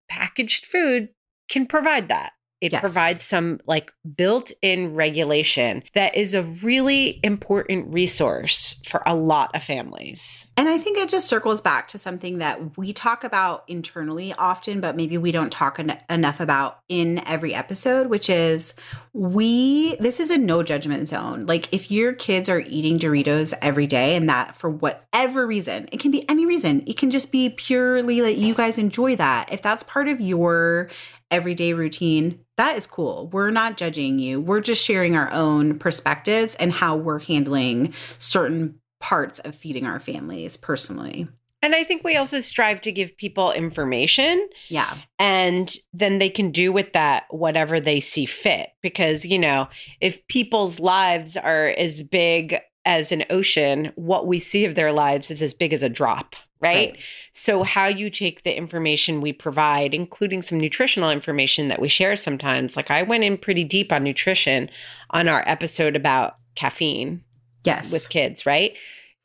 [0.09, 1.09] packaged food
[1.53, 2.33] can provide that.
[2.61, 2.81] It Yes.
[2.81, 9.51] provides some like built in regulation that is a really important resource for a lot
[9.57, 10.47] of families.
[10.57, 14.81] And I think it just circles back to something that we talk about internally often,
[14.81, 18.75] but maybe we don't talk en- enough about in every episode, which is
[19.12, 21.47] we, this is a no judgment zone.
[21.47, 25.99] Like if your kids are eating Doritos every day and that for whatever reason, it
[25.99, 29.53] can be any reason, it can just be purely like you guys enjoy that.
[29.53, 30.91] If that's part of your
[31.33, 33.29] everyday routine, that is cool.
[33.33, 34.40] We're not judging you.
[34.40, 39.99] We're just sharing our own perspectives and how we're handling certain parts of feeding our
[39.99, 41.27] families personally.
[41.64, 44.97] And I think we also strive to give people information Yeah.
[45.21, 48.71] and then they can do with that whatever they see fit.
[48.83, 49.68] Because, you know,
[50.01, 55.31] if people's lives are as big as an ocean, what we see of their lives
[55.31, 56.96] is as big as a drop, right?
[57.33, 62.16] So, how you take the information we provide, including some nutritional information that we share
[62.16, 64.70] sometimes, like I went in pretty deep on nutrition
[65.11, 67.22] on our episode about caffeine
[67.64, 67.92] Yes.
[67.92, 68.75] with kids, right?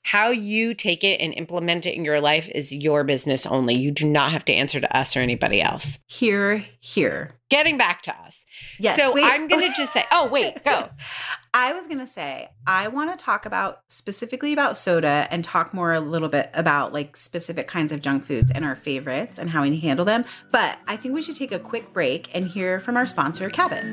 [0.07, 3.75] How you take it and implement it in your life is your business only.
[3.75, 5.99] You do not have to answer to us or anybody else.
[6.07, 7.31] here, here.
[7.49, 8.45] Getting back to us.
[8.79, 8.95] Yes.
[8.95, 9.25] so wait.
[9.25, 10.87] I'm going to just say, oh, wait, go.
[11.53, 15.73] I was going to say, I want to talk about specifically about soda and talk
[15.73, 19.49] more a little bit about like specific kinds of junk foods and our favorites and
[19.49, 20.23] how we handle them.
[20.51, 23.83] But I think we should take a quick break and hear from our sponsor, Cabot.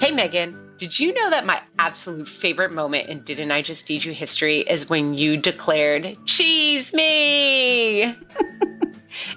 [0.00, 0.63] Hey, Megan.
[0.76, 4.60] Did you know that my absolute favorite moment in Didn't I Just Feed You History
[4.60, 8.16] is when you declared, Cheese me?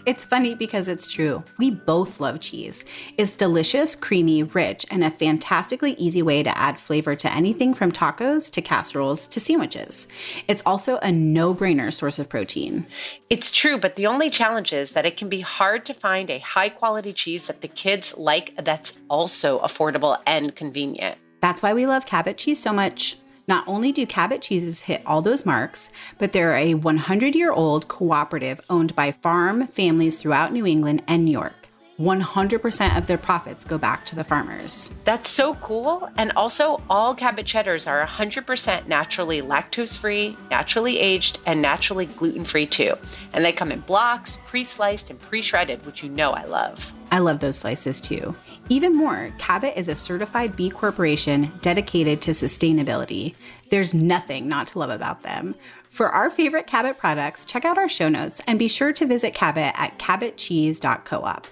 [0.06, 1.43] It's funny because it's true.
[1.58, 2.86] We both love cheese.
[3.17, 7.91] It's delicious, creamy, rich, and a fantastically easy way to add flavor to anything from
[7.91, 10.08] tacos to casseroles to sandwiches.
[10.47, 12.88] It's also a no brainer source of protein.
[13.30, 16.39] It's true, but the only challenge is that it can be hard to find a
[16.39, 21.17] high quality cheese that the kids like that's also affordable and convenient.
[21.39, 23.17] That's why we love Cabot cheese so much.
[23.47, 27.88] Not only do Cabot cheeses hit all those marks, but they're a 100 year old
[27.88, 31.57] cooperative owned by farm families throughout New England and New York.
[32.00, 34.92] 100% of their profits go back to the farmers.
[35.04, 36.10] That's so cool.
[36.18, 42.44] And also, all Cabot cheddars are 100% naturally lactose free, naturally aged, and naturally gluten
[42.44, 42.94] free too.
[43.34, 46.94] And they come in blocks, pre sliced, and pre shredded, which you know I love.
[47.12, 48.36] I love those slices too.
[48.70, 53.34] Even more, Cabot is a certified B Corporation dedicated to sustainability.
[53.70, 55.56] There's nothing not to love about them.
[55.84, 59.34] For our favorite Cabot products, check out our show notes and be sure to visit
[59.34, 61.48] Cabot at cabotcheese.coop.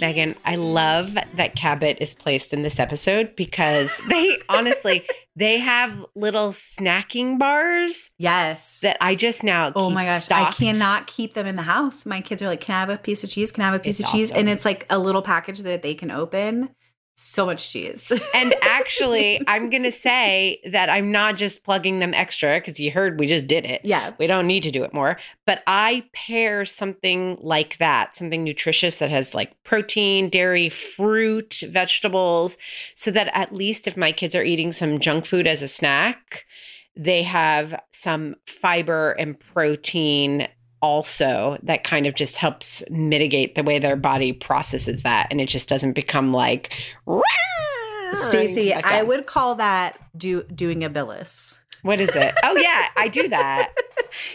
[0.00, 5.06] Megan, I love that Cabot is placed in this episode because they honestly
[5.36, 8.80] they have little snacking bars Yes.
[8.80, 10.60] that I just now Oh my gosh, stocked.
[10.60, 12.06] I cannot keep them in the house.
[12.06, 13.52] My kids are like, "Can I have a piece of cheese?
[13.52, 14.40] Can I have a piece It's of cheese?" awesome.
[14.40, 16.70] And it's like a little package that they can open.
[17.22, 18.10] So much cheese.
[18.34, 22.90] And actually, I'm going to say that I'm not just plugging them extra because you
[22.90, 23.82] heard we just did it.
[23.84, 24.14] yeah.
[24.18, 25.18] We don't need to do it more.
[25.44, 32.56] But I pair something like that, something nutritious that has like protein, dairy, fruit, vegetables,
[32.94, 36.46] so that at least if my kids are eating some junk food as a snack,
[36.96, 40.48] they have some fiber and protein
[40.82, 45.46] also that kind of just helps mitigate the way their body processes that and it
[45.48, 46.72] just doesn't become like
[48.14, 51.60] Stacie, like I would call that do doing a Billis.
[51.82, 53.72] what is it oh yeah i do that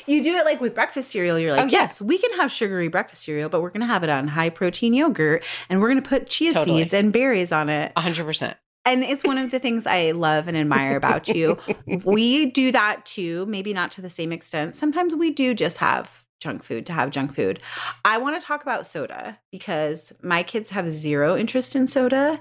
[0.06, 1.38] You do it like with breakfast cereal.
[1.38, 1.82] You're like, Oh, yeah.
[1.82, 4.48] yes, we can have sugary breakfast cereal, but we're going to have it on high
[4.50, 6.80] protein yogurt and we're going to put chia Totally.
[6.84, 7.92] seeds and berries on it.
[7.98, 8.56] 100%
[8.86, 11.58] And it's one of the things I love and admire about you.
[12.06, 14.76] we do that too, maybe not to the same extent.
[14.76, 17.62] Sometimes we do just have junk food to have junk food.
[18.04, 22.40] I want to talk about soda because my kids have zero interest in soda.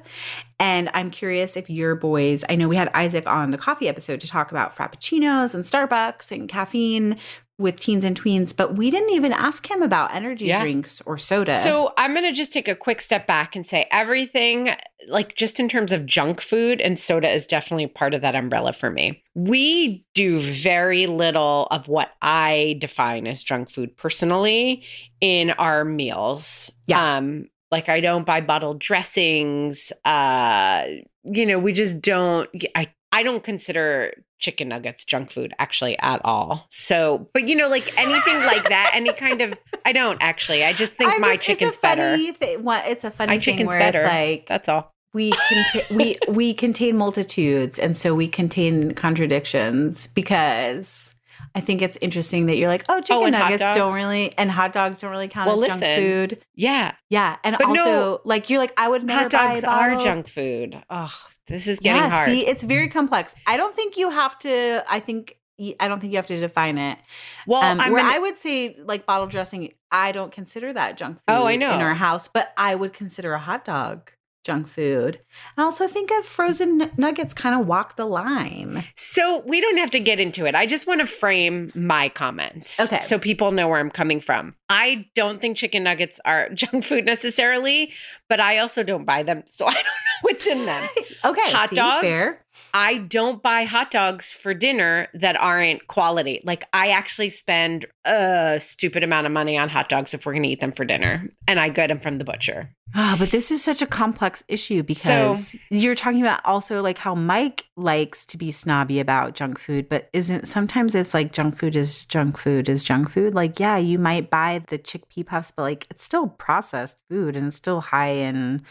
[0.60, 4.20] And I'm curious if your boys, I know we had Isaac on the coffee episode
[4.20, 7.18] to talk about Frappuccinos and Starbucks and caffeine
[7.56, 10.60] with teens and tweens, but we didn't even ask him about energy Yeah.
[10.60, 11.54] drinks or soda.
[11.54, 14.70] So I'm going to just take a quick step back and say everything,
[15.08, 18.72] like just in terms of junk food and soda, is definitely part of that umbrella
[18.72, 19.22] for me.
[19.36, 24.82] We do very little of what I define as junk food personally
[25.20, 26.72] in our meals.
[26.86, 27.18] Yeah.
[27.18, 29.92] Um, like I don't buy bottled dressings.
[30.04, 30.86] Uh,
[31.24, 32.48] you know, we just don't.
[32.74, 36.66] I I don't consider chicken nuggets junk food actually at all.
[36.68, 39.54] So, but you know, like anything like that, any kind of
[39.86, 40.64] I don't actually.
[40.64, 42.38] I just think I'm my just- chicken's it's a funny better.
[42.38, 44.00] Thi- it's a funny My thing chicken's where better.
[44.00, 44.92] it's like That's all.
[45.14, 51.14] we contain we we contain multitudes and so we contain contradictions because
[51.54, 54.36] I think it's interesting that you're like, oh, oh chicken and hot nuggets don't really
[54.36, 56.38] and hot dogs don't really count Well, as junk food.
[56.56, 56.94] Yeah.
[57.10, 59.92] Yeah, and But also no, like you're like, I would never Hot dogs buy a
[59.94, 60.82] are junk food.
[60.90, 61.14] Oh,
[61.46, 62.28] this is getting yeah, hard.
[62.28, 63.34] see, it's very complex.
[63.46, 64.82] I don't think you have to.
[64.88, 65.36] I think
[65.78, 66.98] I don't think you have to define it.
[67.46, 71.18] well, Um, where gonna- I would say like bottle dressing, I don't consider that junk
[71.18, 71.22] food.
[71.28, 71.72] Oh, I know.
[71.72, 74.10] in our house, but I would consider a hot dog
[74.44, 75.20] junk food.
[75.56, 78.84] And also think of frozen nuggets kind of walk the line.
[78.94, 80.54] So we don't have to get into it.
[80.54, 82.78] I just want to frame my comments.
[82.78, 83.00] Okay.
[83.00, 84.54] So people know where I'm coming from.
[84.68, 87.92] I don't think chicken nuggets are junk food necessarily,
[88.28, 89.42] but I also don't buy them.
[89.46, 90.88] So I don't know what's in them.
[91.24, 92.02] Okay, Hot see, dogs?
[92.02, 92.43] fair.
[92.76, 96.40] I don't buy hot dogs for dinner that aren't quality.
[96.42, 100.42] Like I actually spend a stupid amount of money on hot dogs if we're going
[100.42, 102.74] to eat them for dinner, and I get them from the butcher.
[102.96, 107.14] Ah, but this is such a complex issue because you're talking about also like how
[107.14, 111.76] Mike likes to be snobby about junk food, but isn't sometimes it's like junk food
[111.76, 113.34] is junk food is junk food.
[113.34, 117.48] Like, yeah, you might buy the chickpea puffs, but like it's still processed food and
[117.48, 118.62] it's still high in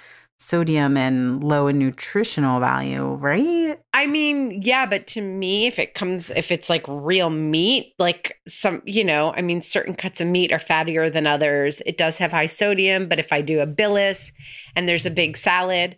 [0.44, 3.80] sodium and low in nutritional value, right?
[3.94, 8.38] I mean, yeah, but to me, if it comes, if it's like real meat, like
[8.48, 11.82] some, you know, I mean, certain cuts of meat are fattier than others.
[11.86, 14.32] It does have high sodium, but if I do a Billis
[14.76, 15.96] and there's a big salad,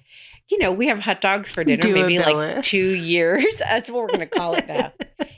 [0.49, 3.45] you know, we have hot dogs for dinner Do maybe like two years.
[3.59, 4.91] That's what we're going to call it now.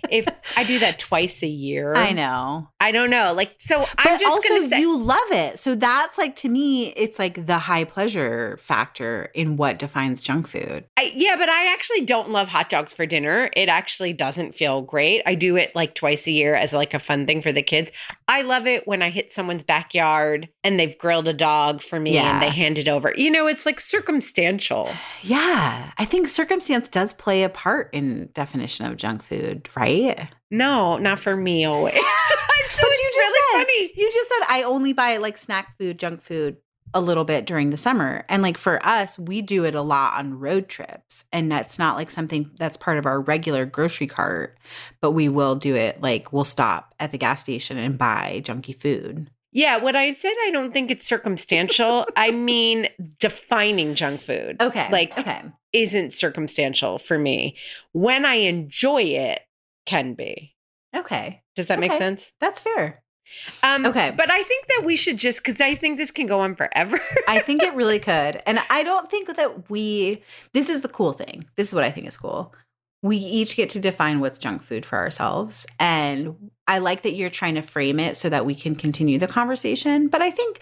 [0.10, 1.94] if I do that twice a year.
[1.96, 2.70] I know.
[2.80, 3.34] I don't know.
[3.34, 5.60] Like, so But I'm just also, gonna say, you love it.
[5.60, 10.48] So that's like to me, it's like the high pleasure factor in what defines junk
[10.48, 10.86] food.
[10.98, 13.50] I, yeah, but I actually don't love hot dogs for dinner.
[13.56, 15.22] It actually doesn't feel great.
[15.26, 17.92] I do it like twice a year as like a fun thing for the kids.
[18.30, 22.14] I love it when I hit someone's backyard and they've grilled a dog for me
[22.14, 22.34] Yeah.
[22.34, 23.14] and they hand it over.
[23.18, 24.90] You know, it's like circumstantial.
[25.22, 30.28] Yeah, I think circumstance does play a part in definition of junk food, right?
[30.52, 31.94] No, not for me always.
[32.70, 33.92] so But you just really said- funny.
[33.96, 36.58] You just said I only buy like snack food, junk food
[36.94, 38.24] a little bit during the summer.
[38.30, 41.26] And like for us, we do it a lot on road trips.
[41.34, 44.58] And that's not like something that's part of our regular grocery cart,
[45.02, 48.74] but we will do it like we'll stop at the gas station and buy junky
[48.74, 49.30] food.
[49.58, 54.62] Yeah, when I said I don't think it's circumstantial, I mean defining junk food.
[54.62, 54.88] Okay.
[54.92, 55.42] Like okay.
[55.74, 57.56] isn't circumstantial for me.
[57.92, 59.42] When I enjoy it,
[59.88, 60.54] can be.
[60.96, 61.42] Okay.
[61.56, 62.32] Does that make sense?
[62.40, 63.02] That's fair.
[63.64, 64.12] Um, Okay.
[64.16, 67.00] But I think that we should just because I think this can go on forever.
[67.28, 68.40] I think it really could.
[68.46, 70.22] And I don't think that we,
[70.54, 71.46] this is the cool thing.
[71.56, 72.54] This is what I think is cool.
[73.04, 75.66] We each get to define what's junk food for ourselves.
[75.80, 79.28] And I like that you're trying to frame it so that we can continue the
[79.28, 80.08] conversation.
[80.08, 80.60] But I think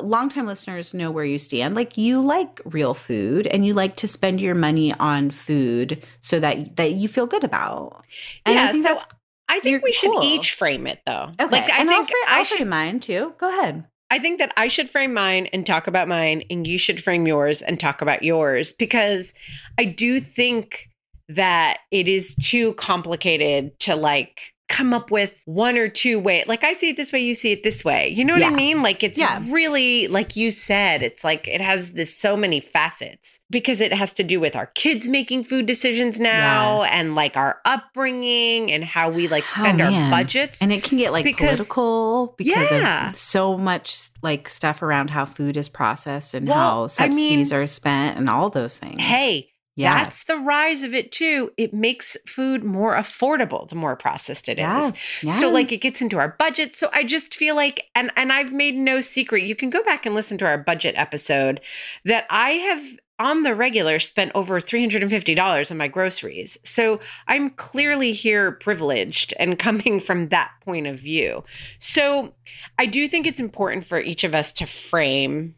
[0.00, 1.74] longtime listeners know where you stand.
[1.74, 6.38] Like you like real food and you like to spend your money on food so
[6.40, 8.04] that that you feel good about.
[8.46, 9.04] And Yeah, I think so that's
[9.48, 10.22] I think we should cool.
[10.22, 11.30] each frame it though.
[11.40, 11.48] okay.
[11.50, 13.34] Like I and I'll, think frame, I I'll should frame mine too.
[13.38, 13.86] Go ahead.
[14.12, 17.26] I think that I should frame mine and talk about mine, and you should frame
[17.26, 19.34] yours and talk about yours because
[19.78, 20.89] I do think
[21.36, 26.62] that it is too complicated to like come up with one or two way like
[26.62, 28.84] i see it this way you see it this way you know what i mean
[28.84, 29.40] like it's Yeah.
[29.50, 34.14] really like you said it's like it has this so many facets because it has
[34.14, 39.10] to do with our kids making food decisions now and like our upbringing and how
[39.10, 40.10] we like oh, spend our Oh, man.
[40.10, 43.10] budgets And it can get like Because- political because Yeah.
[43.10, 47.50] of so much like stuff around how food is processed and Well, how I subsidies
[47.50, 49.00] mean- are spent and all those things.
[49.00, 49.48] hey
[49.80, 50.04] yeah.
[50.04, 51.52] That's the rise of it too.
[51.56, 54.62] It makes food more affordable the more processed it is.
[54.62, 55.32] Yeah, yeah.
[55.32, 56.74] So like it gets into our budget.
[56.74, 59.44] So I just feel like and and I've made no secret.
[59.44, 61.60] You can go back and listen to our budget episode
[62.04, 62.82] that I have
[63.18, 66.56] on the regular spent over $350 on my groceries.
[66.64, 71.44] So I'm clearly here privileged and coming from that point of view.
[71.78, 72.34] So
[72.78, 75.54] I do think it's important for each of us to frame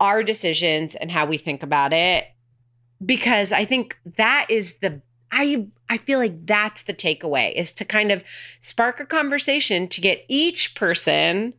[0.00, 2.26] our decisions and how we think about it
[3.04, 5.00] because I think that is the
[5.32, 8.24] I I feel like that's the takeaway is to kind of
[8.60, 11.54] spark a conversation to get each person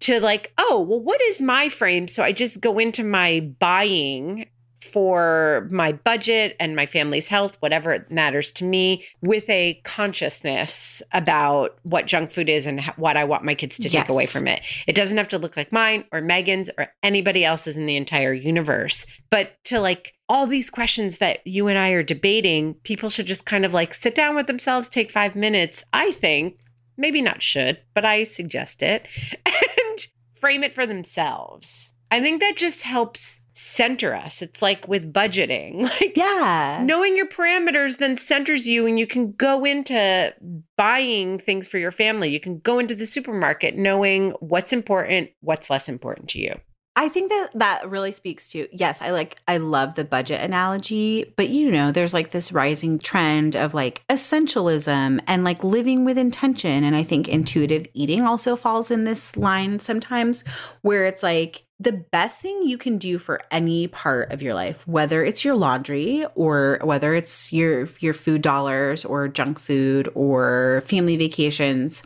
[0.00, 2.08] to like, oh, well, what is my frame?
[2.08, 4.46] So I just go into my buying
[4.82, 11.78] for my budget and my family's health, whatever matters to me, with a consciousness about
[11.84, 14.60] what junk food is and what I want my kids to take away from it.
[14.88, 18.32] It doesn't have to look like mine or Megan's or anybody else's in the entire
[18.32, 23.26] universe, but to like all these questions that you and I are debating, people should
[23.26, 26.58] just kind of like sit down with themselves, take five minutes, I think,
[26.96, 29.06] maybe not should, but I suggest it,
[29.44, 31.92] and frame it for themselves.
[32.10, 34.40] I think that just helps center us.
[34.40, 35.82] It's like with budgeting.
[36.00, 36.82] Like yeah.
[36.82, 40.32] knowing your parameters then centers you and you can go into
[40.78, 42.30] buying things for your family.
[42.30, 46.58] You can go into the supermarket knowing what's important, what's less important to you.
[46.94, 51.32] I think that that really speaks to yes, I like I love the budget analogy,
[51.36, 56.18] but you know, there's like this rising trend of like essentialism and like living with
[56.18, 56.84] intention.
[56.84, 60.44] And I think intuitive eating also falls in this line sometimes
[60.82, 64.86] where it's like the best thing you can do for any part of your life,
[64.86, 70.82] whether it's your laundry or whether it's your your food dollars or junk food or
[70.84, 72.02] family vacations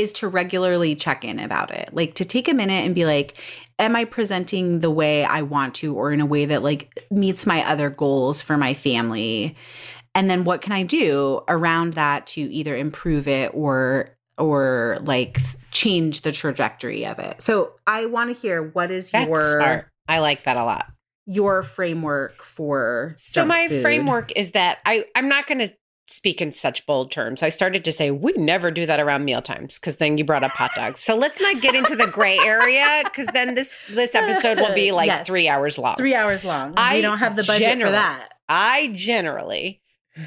[0.00, 1.90] is to regularly check in about it.
[1.92, 3.36] Like to take a minute and be like,
[3.78, 7.46] am I presenting the way I want to or in a way that like meets
[7.46, 9.56] my other goals for my family?
[10.14, 15.38] And then what can I do around that to either improve it or or like
[15.70, 17.42] change the trajectory of it.
[17.42, 19.88] So I want to hear what is That's your smart.
[20.08, 20.86] I like that a lot.
[21.26, 23.82] your framework for So my food?
[23.82, 25.72] framework is that I I'm not going to
[26.10, 27.42] speak in such bold terms.
[27.42, 30.42] I started to say we never do that around meal times because then you brought
[30.42, 31.00] up hot dogs.
[31.00, 34.92] So let's not get into the gray area because then this this episode will be
[34.92, 35.26] like Yes.
[35.26, 35.96] three hours long.
[35.96, 36.74] Three hours long.
[36.76, 38.28] I we don't have the budget for that.
[38.48, 39.80] I generally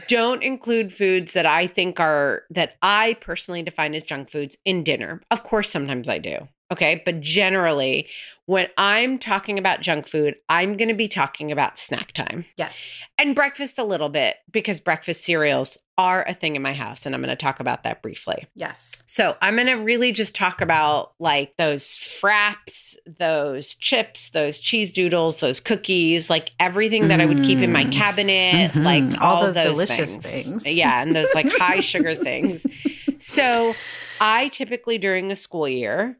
[0.07, 4.83] don't include foods that I think are that I personally define as junk foods in
[4.83, 5.21] dinner.
[5.29, 6.47] Of course, sometimes I do.
[6.73, 7.01] Okay.
[7.05, 8.07] But generally,
[8.45, 12.99] when I'm talking about junk food, I'm going to be talking about snack time Yes.
[13.17, 17.05] and breakfast a little bit because breakfast cereals are a thing in my house.
[17.05, 18.45] And I'm going to talk about that briefly.
[18.55, 18.91] Yes.
[19.05, 24.91] So I'm going to really just talk about like those fraps, those chips, those cheese
[24.91, 27.93] doodles, those cookies, like everything that I would keep in my Mm.
[27.93, 28.83] cabinet, Mhm.
[28.83, 30.49] like All all, those those, delicious things.
[30.63, 30.65] things.
[30.75, 32.65] Yeah, and those like high sugar things.
[33.19, 33.73] So
[34.19, 36.17] I typically during the school year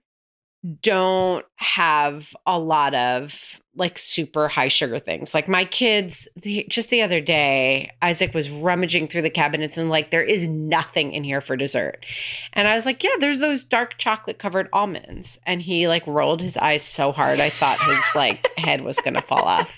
[0.81, 5.33] don't have a lot of like super high sugar things.
[5.33, 9.89] Like my kids, the, just the other day, Isaac was rummaging through the cabinets and
[9.89, 12.05] like, there is nothing in here for dessert.
[12.53, 15.39] And I was like, yeah, there's those dark chocolate covered almonds.
[15.45, 19.15] And he like rolled his eyes so hard, I thought his like head was going
[19.15, 19.75] to fall off.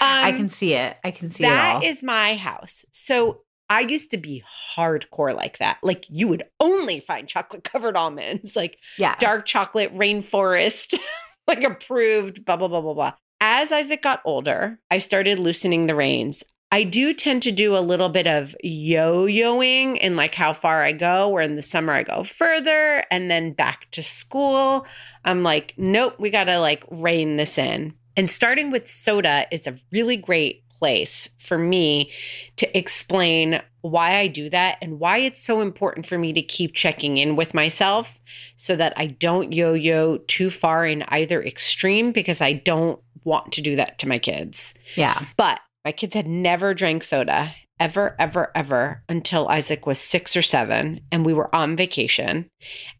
[0.00, 0.96] I Um, can see it.
[1.04, 1.82] I can see it that all.
[1.84, 2.86] is my house.
[2.90, 4.42] So I used to be
[4.76, 5.78] hardcore like that.
[5.82, 9.14] Like you would only find chocolate covered almonds, like yeah.
[9.18, 10.94] dark chocolate rainforest,
[11.46, 13.12] like approved, blah, blah, blah, blah, blah.
[13.40, 16.42] As Isaac got older, I started loosening the reins.
[16.70, 20.82] I do tend to do a little bit of yo yoing in like how far
[20.82, 24.86] I go, where in the summer I go further and then back to school.
[25.24, 27.94] I'm like, nope, we got to like rein this in.
[28.16, 32.10] And starting with soda is a really great place for me
[32.56, 36.74] to explain why I do that and why it's so important for me to keep
[36.74, 38.20] checking in with myself
[38.56, 43.52] so that I don't yo yo too far in either extreme because I don't want
[43.52, 44.74] to do that to my kids.
[44.94, 45.24] yeah.
[45.36, 50.42] But my kids had never drank soda ever, ever, ever until Isaac was six or
[50.42, 52.50] seven and we were on vacation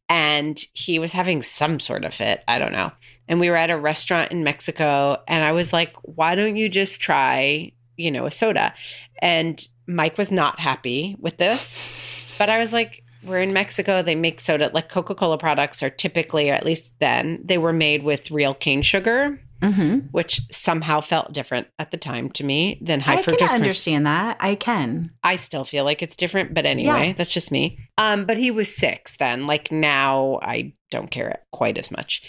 [0.08, 2.42] and he was having some sort of fit.
[2.48, 2.92] I don't know.
[3.28, 6.68] And we were at a restaurant in Mexico and I was like, why don't you
[6.68, 8.74] just try, you know, a soda?
[9.20, 14.02] And Mike was not happy with this, but I was like, we're in Mexico.
[14.02, 17.72] They make soda like Coca Cola products are typically, or at least then, they were
[17.72, 20.06] made with real cane sugar Mm-hmm.
[20.12, 23.42] which somehow felt different at the time to me than high I fructose.
[23.42, 24.36] I can understand that.
[24.38, 25.10] I can.
[25.24, 27.12] I still feel like it's different, but anyway, Yeah.
[27.14, 27.76] that's just me.
[27.98, 29.48] Um, but he was six then.
[29.48, 32.22] Like now, I don't care quite as much.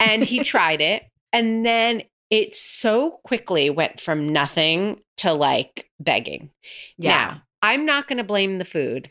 [0.00, 6.50] And he tried it, and then it so quickly went from nothing to like begging.
[6.98, 7.10] Yeah.
[7.10, 9.10] Now, I'm not going to blame the food.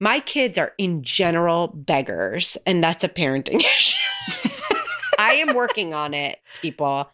[0.00, 3.96] My kids are in general beggars, and that's a parenting issue.
[5.24, 7.10] I am working on it, people.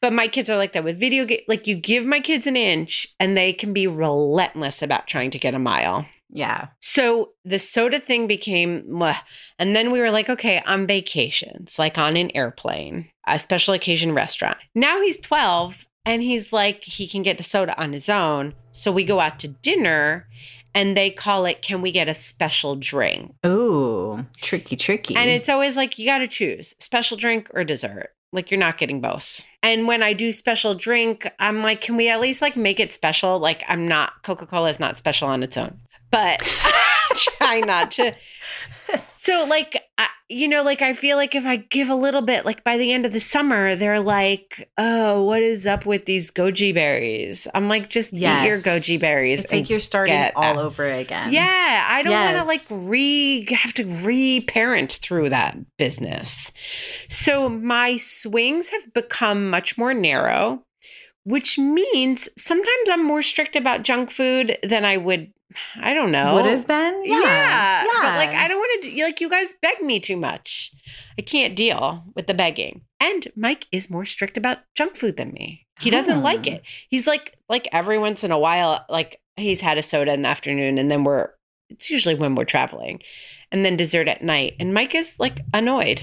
[0.00, 1.40] But my kids are like that with video game.
[1.48, 5.38] Like you give my kids an inch, and they can be relentless about trying to
[5.38, 6.06] get a mile.
[6.30, 6.68] Yeah.
[6.80, 9.16] So the soda thing became, mwah.
[9.58, 14.12] and then we were like, okay, on vacations, like on an airplane, a special occasion
[14.12, 14.58] restaurant.
[14.74, 18.54] Now he's 12 and he's like, he can get a soda on his own.
[18.72, 20.28] So we go out to dinner
[20.74, 23.34] and they call it, can we get a special drink?
[23.46, 25.16] Ooh, tricky, tricky.
[25.16, 28.10] And it's always like, you got to choose special drink or dessert.
[28.32, 29.46] Like you're not getting both.
[29.62, 32.92] And when I do special drink, I'm like, can we at least like make it
[32.92, 33.38] special?
[33.38, 35.78] Like I'm not Coca Cola is not special on its own,
[36.10, 36.42] but
[37.18, 38.14] try not to.
[39.08, 42.46] So like, I, you know, like I feel like if I give a little bit,
[42.46, 46.30] like by the end of the summer, they're like, oh, what is up with these
[46.30, 47.46] goji berries?
[47.54, 49.42] I'm like, just eat your goji berries.
[49.42, 50.56] it's like you're starting all that.
[50.56, 51.32] over again.
[51.32, 56.52] yeah, I don't want to like re have to re-parent through that business.
[57.08, 60.64] So my swings have become much more narrow,
[61.24, 65.32] which means sometimes I'm more strict about junk food than I would.
[65.80, 66.34] I don't know.
[66.34, 67.02] Would have been?
[67.04, 67.82] Yeah.
[67.84, 69.02] Yeah, but like I don't want to.
[69.02, 70.72] Like you guys beg me too much.
[71.18, 72.82] I can't deal with the begging.
[73.00, 75.66] And Mike is more strict about junk food than me.
[75.80, 76.52] He doesn't like Oh.
[76.52, 76.62] it.
[76.88, 80.28] He's like like every once in a while, like he's had a soda in the
[80.28, 81.30] afternoon, and then we're.
[81.70, 83.02] It's usually when we're traveling,
[83.52, 84.54] and then dessert at night.
[84.58, 86.02] And Mike is like annoyed,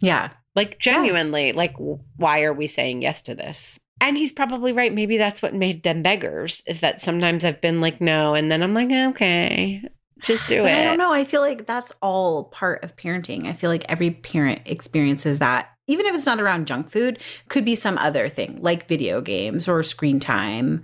[0.00, 0.30] Yeah.
[0.56, 3.78] like genuinely, like why are we saying yes to this?
[4.00, 4.92] And he's probably right.
[4.92, 6.62] Maybe that's what made them beggars.
[6.66, 9.82] Is that sometimes I've been like no, and then I'm like okay,
[10.20, 10.78] just do But it.
[10.78, 11.12] I don't know.
[11.12, 13.46] I feel like that's all part of parenting.
[13.46, 15.70] I feel like every parent experiences that.
[15.86, 17.18] Even if it's not around junk food,
[17.48, 20.82] could be some other thing like video games or screen time.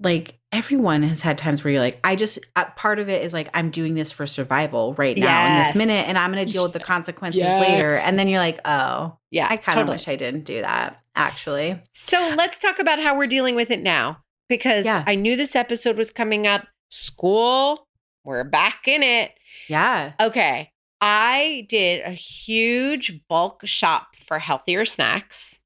[0.00, 3.32] Like everyone has had times where you're like, I just, uh, part of it is
[3.32, 6.52] like, I'm doing this for survival right now in this minute, and I'm going to
[6.52, 7.58] deal with the consequences Yes.
[7.60, 7.94] later.
[7.94, 9.94] And then you're like, oh, Yeah, I kind of totally.
[9.94, 11.80] wish I didn't do that, actually.
[11.92, 15.04] So let's talk about how we're dealing with it now because Yeah.
[15.06, 16.66] I knew this episode was coming up.
[16.90, 17.86] School,
[18.24, 19.32] we're back in it.
[19.68, 20.12] Yeah.
[20.20, 20.70] Okay.
[21.00, 25.60] I did a huge bulk shop for healthier snacks.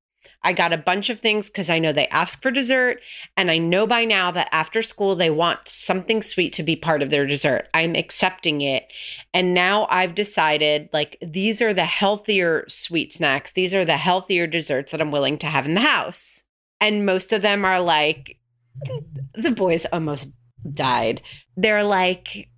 [0.48, 3.02] I got a bunch of things because I know they ask for dessert.
[3.36, 7.02] And I know by now that after school, they want something sweet to be part
[7.02, 7.68] of their dessert.
[7.74, 8.90] I'm accepting it.
[9.34, 14.46] And now I've decided like these are the healthier sweet snacks, these are the healthier
[14.46, 16.44] desserts that I'm willing to have in the house.
[16.80, 18.38] And most of them are like,
[19.34, 20.32] the boys almost
[20.72, 21.20] died.
[21.58, 22.48] They're like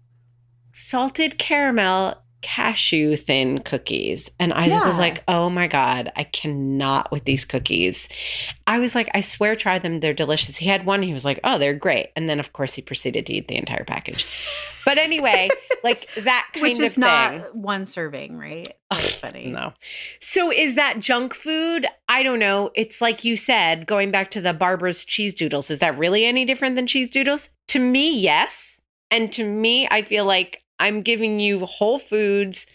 [0.72, 4.30] salted caramel cashew thin cookies.
[4.38, 8.08] And Isaac was like, oh my God, I cannot with these cookies.
[8.66, 10.00] I was like, I swear, try them.
[10.00, 10.56] They're delicious.
[10.56, 11.02] He had one.
[11.02, 12.10] He was like, oh, they're great.
[12.16, 14.26] And then, of course, he proceeded to eat the entire package.
[14.84, 15.48] But anyway,
[15.84, 17.40] like that kind Which of is not thing.
[17.52, 18.68] one serving, right?
[18.90, 19.46] That's funny.
[19.46, 19.72] No.
[20.20, 21.86] So is that junk food?
[22.08, 22.70] I don't know.
[22.74, 25.70] It's like you said, going back to the Barbara's cheese doodles.
[25.70, 27.50] Is that really any different than cheese doodles?
[27.68, 28.80] To me, yes.
[29.10, 32.66] And to me, I feel like I'm giving you whole foods,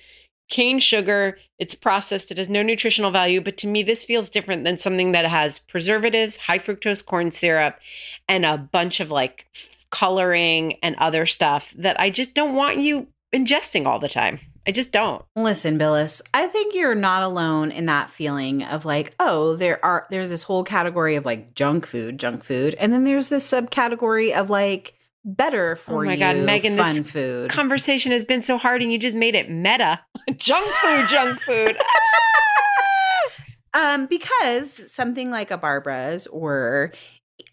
[0.49, 1.37] cane sugar.
[1.59, 2.31] It's processed.
[2.31, 3.41] It has no nutritional value.
[3.41, 7.79] But to me, this feels different than something that has preservatives, high fructose corn syrup,
[8.29, 9.45] and a bunch of like
[9.89, 14.39] coloring and other stuff that I just don't want you ingesting all the time.
[14.67, 15.23] I just don't.
[15.35, 20.07] Listen, Billis, I think you're not alone in that feeling of like, oh, there are
[20.09, 24.33] there's this whole category of like junk food, junk food, and then there's this subcategory
[24.33, 24.95] of like
[25.25, 27.49] better for Oh my you God, Megan, this fun food.
[27.49, 29.99] conversation has been so hard and you just made it meta.
[30.37, 31.75] junk food, junk food.
[33.73, 36.93] Um, because something like a Barbara's or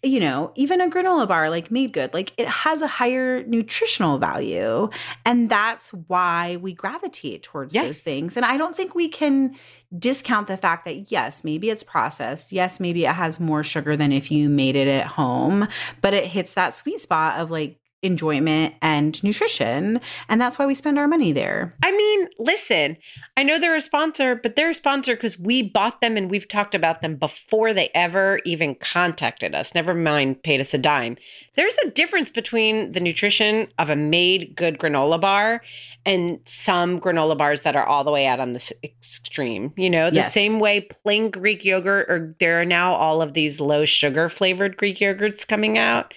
[0.01, 4.89] you know, even a granola bar like MadeGood, like it has a higher nutritional value.
[5.25, 7.85] And that's why we gravitate towards Yes.
[7.85, 8.35] those things.
[8.37, 9.55] And I don't think we can
[9.97, 12.51] discount the fact that yes, maybe it's processed.
[12.51, 15.67] Yes, maybe it has more sugar than if you made it at home,
[16.01, 20.01] but it hits that sweet spot of like enjoyment and nutrition.
[20.27, 21.75] And that's why we spend our money there.
[21.81, 22.97] I mean, listen,
[23.35, 26.47] I know they're a sponsor, but they're a sponsor because we bought them and we've
[26.47, 29.73] talked about them before they ever even contacted us.
[29.73, 31.17] Never mind, paid us a dime.
[31.55, 35.63] There's a difference between the nutrition of a MadeGood granola bar
[36.05, 39.73] and some granola bars that are all the way out on the extreme.
[39.77, 40.31] You know, the Yes.
[40.31, 44.77] same way plain Greek yogurt, or there are now all of these low sugar flavored
[44.77, 46.13] Greek yogurts coming out,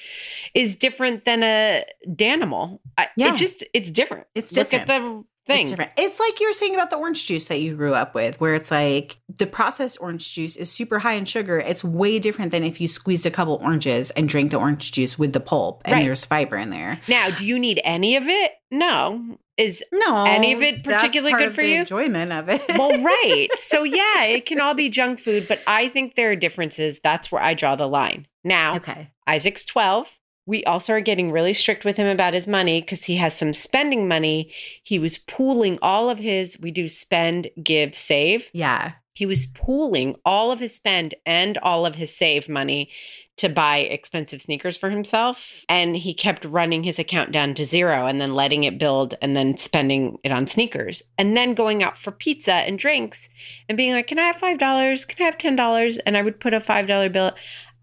[0.53, 2.81] is different than a Danimal.
[3.17, 3.31] Yeah.
[3.31, 4.27] It's just, it's different.
[4.35, 5.63] It's Look at the thing.
[5.63, 5.93] It's different.
[5.97, 8.55] It's like you were saying about the orange juice that you grew up with, where
[8.55, 11.59] it's like the processed orange juice is super high in sugar.
[11.59, 15.19] It's way different than if you squeezed a couple oranges and drank the orange juice
[15.19, 16.05] with the pulp and Right.
[16.05, 17.01] there's fiber in there.
[17.09, 18.53] Now, do you need any of it?
[18.71, 19.39] No.
[19.57, 21.81] Is No, Any of it particularly part good for you?
[21.81, 22.61] Enjoyment of it.
[22.77, 23.49] well, right.
[23.59, 27.01] So yeah, it can all be junk food, but I think there are differences.
[27.03, 28.27] That's where I draw the line.
[28.45, 29.11] Now, okay.
[29.27, 30.19] Isaac's 12.
[30.47, 33.53] We also are getting really strict with him about his money because he has some
[33.53, 34.53] spending money.
[34.83, 38.49] He was pooling all of his, we do spend, give, save.
[38.53, 38.93] Yeah.
[39.13, 42.91] He was pooling all of his spend and all of his save money
[43.37, 45.65] to buy expensive sneakers for himself.
[45.69, 49.37] And he kept running his account down to zero and then letting it build and
[49.37, 51.03] then spending it on sneakers.
[51.19, 53.29] And then going out for pizza and drinks
[53.69, 55.09] and being like, Can I have $5?
[55.09, 55.99] Can I have $10?
[56.07, 57.33] And I would put a $5 bill.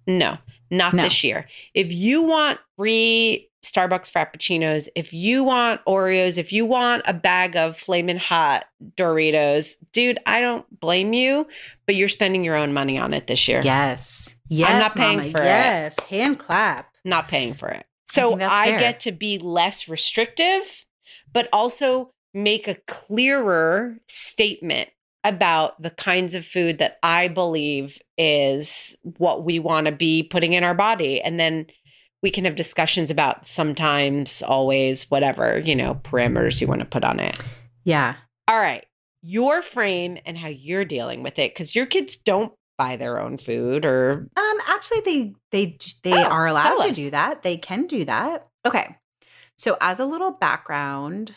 [0.05, 0.37] No,
[0.71, 1.03] not No.
[1.03, 1.47] this year.
[1.73, 7.55] If you want free Starbucks Frappuccinos, if you want Oreos, if you want a bag
[7.55, 8.65] of Flamin' Hot
[8.97, 11.47] Doritos, dude, I don't blame you,
[11.85, 13.61] but you're spending your own money on it this year.
[13.63, 14.35] Yes.
[14.49, 14.69] Yes.
[14.69, 15.31] I'm not paying Mama.
[15.31, 15.45] for it.
[15.45, 15.99] Yes.
[16.09, 16.93] Hand clap.
[17.05, 17.85] Not paying for it.
[18.05, 20.85] So that's I, get to be less restrictive,
[21.31, 24.89] but also make a clearer statement
[25.23, 30.53] about the kinds of food that I believe is what we want to be putting
[30.53, 31.21] in our body.
[31.21, 31.65] And then
[32.21, 37.03] we can have discussions about sometimes, always, whatever, you know, parameters you want to put
[37.03, 37.37] on it.
[37.83, 38.15] Yeah.
[38.47, 38.85] All right.
[39.21, 43.37] Your frame and how you're dealing with it because your kids don't buy their own
[43.37, 47.43] food or Um, actually, they they they Oh, are allowed to do that.
[47.43, 48.47] They can do that.
[48.65, 48.97] Okay.
[49.55, 51.33] So, as a little background,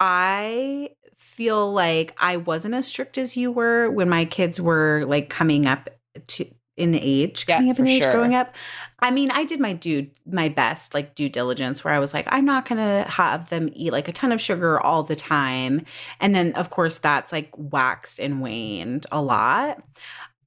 [0.00, 5.28] I feel like I wasn't as strict as you were when my kids were like
[5.30, 5.88] coming up
[6.28, 6.46] to
[6.76, 8.12] in the age, Yeah, coming up in age, sure.
[8.12, 8.54] growing up.
[9.00, 12.26] I mean, I did my due my best like due diligence where I was like,
[12.28, 15.86] I'm not gonna have them eat like a ton of sugar all the time.
[16.20, 19.82] And then of course that's like waxed and waned a lot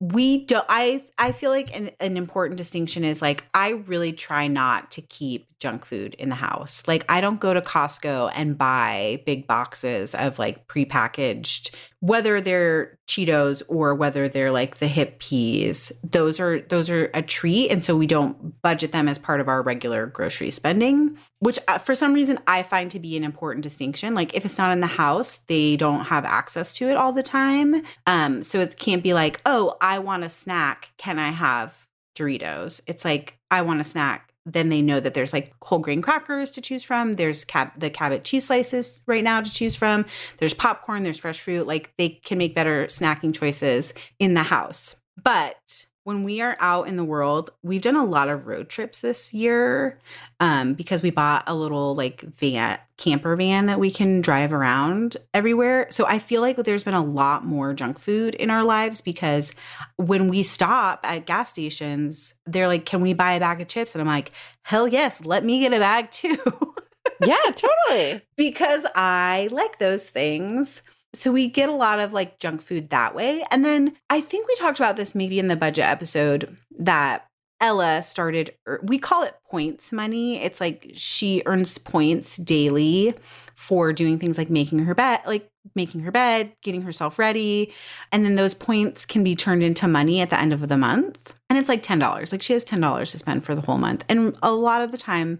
[0.01, 4.47] we don't i i feel like an, an important distinction is like i really try
[4.47, 6.83] not to keep junk food in the house.
[6.87, 12.97] Like I don't go to Costco and buy big boxes of like prepackaged whether they're
[13.09, 15.91] Cheetos or whether they're like the hip peas.
[16.03, 19.49] Those are those are a treat and so we don't budget them as part of
[19.49, 23.63] our regular grocery spending, which uh, for some reason I find to be an important
[23.63, 24.13] distinction.
[24.13, 27.23] Like if it's not in the house, they don't have access to it all the
[27.23, 27.83] time.
[28.07, 30.91] Um so it can't be like, "Oh, I want a snack.
[30.97, 35.33] Can I have Doritos?" It's like, "I want a snack then they know that there's
[35.33, 37.13] like whole grain crackers to choose from.
[37.13, 40.05] There's cab- the Cabot cheese slices right now to choose from.
[40.37, 41.67] There's popcorn, there's fresh fruit.
[41.67, 44.95] Like they can make better snacking choices in the house.
[45.21, 49.01] But when we are out in the world, we've done a lot of road trips
[49.01, 49.99] this year
[50.39, 55.17] um, because we bought a little like van, camper van that we can drive around
[55.35, 55.85] everywhere.
[55.91, 59.53] So I feel like there's been a lot more junk food in our lives because
[59.97, 63.93] when we stop at gas stations, they're like, Can we buy a bag of chips?
[63.93, 64.31] And I'm like,
[64.63, 66.39] Hell yes, let me get a bag too.
[67.23, 68.23] yeah, totally.
[68.35, 70.81] because I like those things.
[71.13, 73.43] So we get a lot of like junk food that way.
[73.51, 77.25] And then I think we talked about this maybe in the budget episode that
[77.61, 80.41] Ella started, er, we call it points money.
[80.41, 83.15] It's like she earns points daily
[83.55, 87.73] for doing things like making her bed, like making her bed, getting herself ready.
[88.11, 91.33] And then those points can be turned into money at the end of the month.
[91.49, 92.31] And it's like $10.
[92.31, 94.05] Like she has $10 to spend for the whole month.
[94.07, 95.39] And a lot of the time,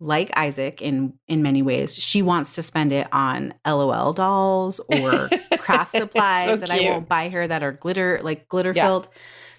[0.00, 5.28] like Isaac in in many ways, she wants to spend it on LOL dolls or
[5.58, 8.86] craft supplies So that I won't buy her that are glitter like glitter Yeah.
[8.86, 9.08] filled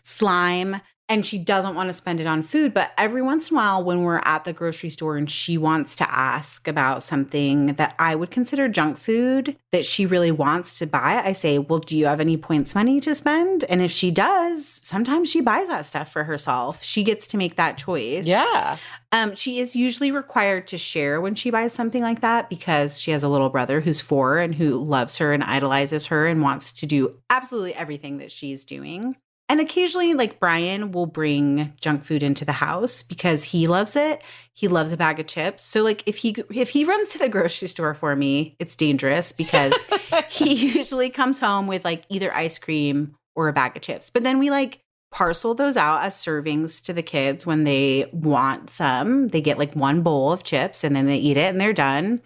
[0.04, 0.82] slime
[1.12, 3.84] and she doesn't want to spend it on food but every once in a while
[3.84, 8.16] when we're at the grocery store and she wants to ask about something that I
[8.16, 12.06] would consider junk food that she really wants to buy I say well do you
[12.06, 16.12] have any points money to spend and if she does sometimes she buys that stuff
[16.12, 18.78] for herself she gets to make that choice Yeah.
[19.12, 23.12] um, she is usually required to share when she buys something like that because she
[23.12, 26.72] has a little brother who's four and who loves her and idolizes her and wants
[26.72, 29.18] to do absolutely everything that she's doing.
[29.52, 34.22] And occasionally, like Brian will bring junk food into the house because he loves it.
[34.54, 35.62] He loves a bag of chips.
[35.62, 39.34] So, like, if he if he runs to the grocery store for me, it's dangerous
[39.34, 39.74] because
[40.30, 44.10] he usually comes home with like either ice cream or a bag of chips.
[44.10, 44.80] But then we like
[45.12, 49.28] parcel those out as servings to the kids when they want some.
[49.28, 52.22] They get like one bowl of chips and then they eat it and they're done.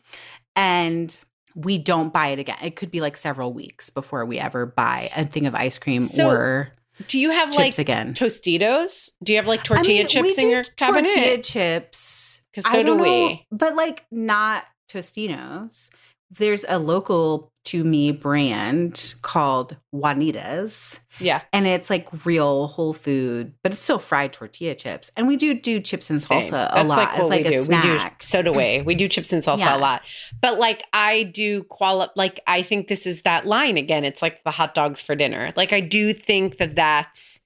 [0.55, 1.17] And
[1.55, 2.57] we don't buy it again.
[2.61, 6.01] It could be like several weeks before we ever buy a thing of ice cream
[6.01, 6.71] So, or
[7.07, 8.13] Do you have chips like again.
[8.13, 9.09] Tostitos?
[9.23, 11.09] Do you have like I tortilla mean, chips we in do your cabinet?
[11.09, 12.41] Tortilla chips.
[12.53, 13.45] 'Cause I so do don't know, we.
[13.51, 15.89] But like not Tostinos.
[16.31, 20.99] There's a local to me brand called Juanita's.
[21.19, 21.41] Yeah.
[21.53, 25.11] and it's like real whole food, but it's still fried tortilla chips.
[25.15, 26.41] And we do do chips and Same.
[26.43, 27.63] salsa a That's lot like what like we a do.
[27.63, 27.83] snack.
[27.85, 28.81] We do so do we.
[28.81, 29.77] We do chips and salsa Yeah.
[29.77, 30.01] a lot.
[30.41, 34.03] But like I do quali like I think this is that line again.
[34.03, 35.53] It's like the hot dogs for dinner.
[35.55, 37.39] Like I do think that that's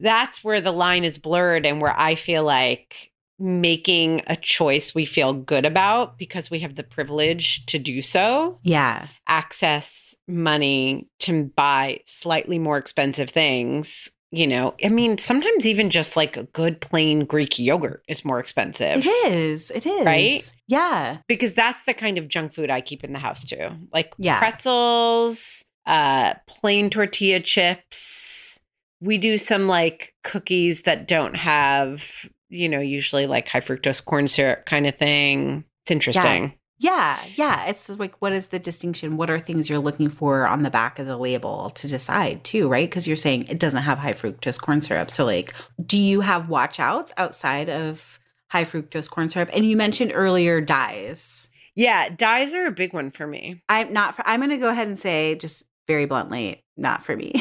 [0.00, 3.09] that's where the line is blurred and where I feel like
[3.40, 8.58] making a choice we feel good about because we have the privilege to do so.
[8.62, 14.74] Yeah, access money to buy slightly more expensive things you know?
[14.84, 19.04] I mean sometimes even just like a good plain greek yogurt is more expensive.
[19.04, 19.70] It is.
[19.70, 20.06] It is.
[20.06, 20.52] Right?
[20.68, 23.70] Yeah, because that's the kind of junk food i keep in the house too.
[23.92, 24.38] Like Yeah.
[24.38, 28.60] pretzels uh plain tortilla chips.
[29.00, 34.28] We do some like cookies that don't have you know usually like high fructose corn
[34.28, 37.66] syrup kind of thing it's interesting yeah, yeah.
[37.66, 39.18] It's like what is the distinction?
[39.18, 42.68] What are things you're looking for on the back of the label to decide too,
[42.68, 42.88] right?
[42.88, 45.10] Because you're saying it doesn't have high fructose corn syrup.
[45.10, 45.52] So like,
[45.84, 49.50] do you have watch outs outside of high fructose corn syrup?
[49.52, 51.48] And you mentioned earlier dyes.
[51.74, 54.14] yeah dyes are a big one for me I'm not.
[54.14, 57.34] For, I'm going to go ahead and say just very bluntly, not for me.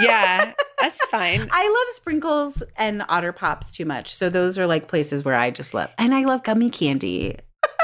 [0.00, 4.14] yeah that's fine I love sprinkles and otter pops too much.
[4.14, 7.36] So those are like places where I just love, and I love gummy candy.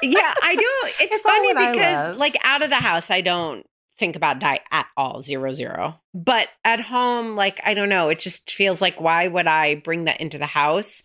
[0.03, 0.65] yeah, I do.
[1.01, 3.67] It's, It's funny because like out of the house, I don't
[3.99, 5.99] think about diet at all, zero zero.
[6.15, 10.05] But at home, like I don't know, it just feels like why would I bring
[10.05, 11.03] that into the house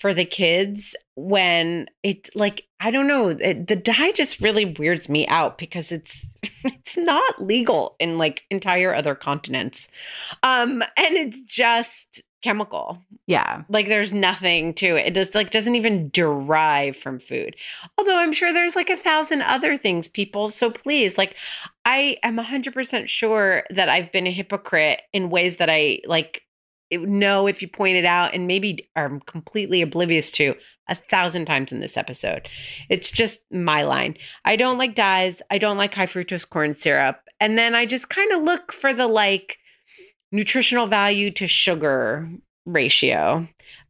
[0.00, 5.08] for the kids when it like I don't know, it, the dye just really weirds
[5.08, 9.86] me out because it's it's not legal in like entire other continents,
[10.42, 13.64] um, and it's just chemical Yeah.
[13.68, 15.08] like there's nothing to it.
[15.08, 17.54] It just like doesn't even derive from food.
[17.98, 20.48] Although I'm sure there's like a thousand other things, people.
[20.48, 21.36] So please, like
[21.84, 26.44] I am 100% sure that I've been a hypocrite in ways that I like
[26.90, 30.54] know if you point it out and maybe are completely oblivious to
[30.88, 32.48] a thousand times in this episode.
[32.88, 34.16] It's just my line.
[34.44, 35.40] I don't like dyes.
[35.50, 37.20] I don't like high fructose corn syrup.
[37.38, 39.58] And then I just kind of look for the like
[40.32, 42.30] nutritional value to sugar
[42.66, 43.48] ratio.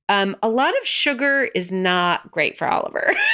[0.09, 3.13] Um, a lot of sugar is not great for Oliver.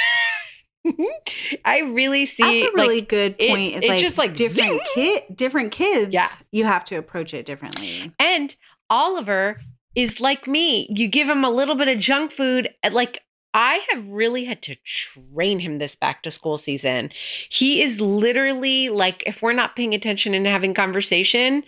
[1.65, 3.75] I really see That's a really like, good it- point.
[3.75, 4.79] It's like just, like, different zing.
[4.93, 6.11] kid, different kids.
[6.11, 6.27] Yeah.
[6.51, 8.11] you have to approach it differently.
[8.19, 8.55] And
[8.89, 9.61] Oliver
[9.95, 10.87] is like me.
[10.89, 12.69] You give him a little bit of junk food.
[12.91, 13.23] Like,
[13.53, 17.11] I have really had to train him this back to school season.
[17.49, 21.63] He is literally like, if we're not paying attention and having conversation,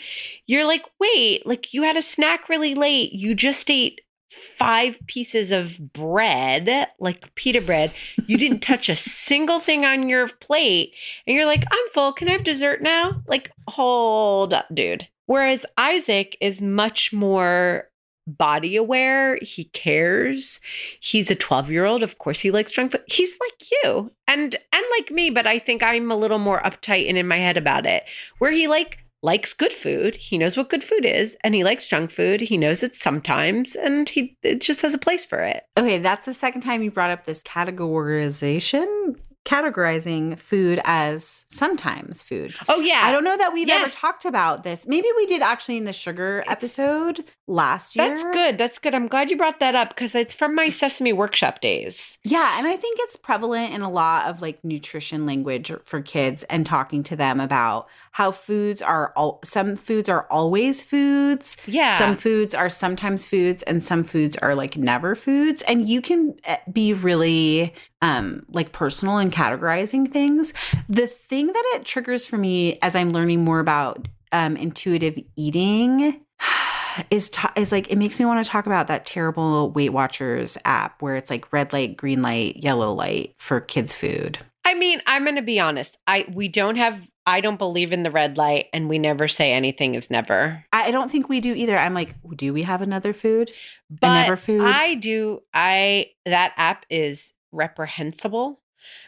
[0.45, 3.13] you're like, wait, like you had a snack really late.
[3.13, 7.91] You just ate five pieces of bread, like pita bread.
[8.27, 10.93] You didn't touch a single thing on your plate.
[11.25, 12.13] And you're like, I'm full.
[12.13, 13.23] Can I have dessert now?
[13.25, 15.07] Like, hold up, dude.
[15.29, 17.87] Whereas Isaac is much more
[18.25, 19.37] body aware.
[19.43, 20.59] He cares.
[21.01, 22.01] He's a 12 year old.
[22.01, 23.03] Of course, he likes junk food.
[23.05, 27.07] He's like you and and like me, but I think I'm a little more uptight
[27.07, 28.05] and in my head about it.
[28.39, 30.15] Where he like likes good food.
[30.15, 32.41] He knows what good food is, and he likes junk food.
[32.41, 35.63] He knows it sometimes, and he it just has a place for it.
[35.77, 39.15] Okay, that's the second time you brought up this categorization,
[39.45, 42.53] categorizing food as sometimes food.
[42.67, 44.87] Oh yeah, I don't know that we've ever talked about this.
[44.87, 48.07] Maybe we did actually in the sugar It's- episode last year.
[48.07, 48.57] That's good.
[48.57, 48.93] That's good.
[48.93, 52.17] I'm glad you brought that up because it's from my Sesame Workshop days.
[52.23, 56.43] Yeah, and I think it's prevalent in a lot of like nutrition language for kids
[56.43, 61.57] and talking to them about how foods are all some foods are always foods.
[61.65, 61.97] Yeah.
[61.97, 66.35] Some foods are sometimes foods and some foods are like never foods and you can
[66.43, 70.53] eh, be really um like personal and categorizing things.
[70.87, 76.21] The thing that it triggers for me as I'm learning more about um intuitive eating
[77.09, 80.57] is ta- is like it makes me want to talk about that terrible Weight Watchers
[80.65, 84.39] app where it's like red light, green light, yellow light for kids food.
[84.65, 85.97] I mean, I'm going to be honest.
[86.05, 87.09] I we don't have.
[87.25, 90.63] I don't believe in the red light, and we never say anything is never.
[90.73, 91.77] I don't think we do either.
[91.77, 93.51] I'm like, do we have another food?
[93.89, 94.61] But never food?
[94.65, 95.41] I do.
[95.53, 98.61] I that app is reprehensible.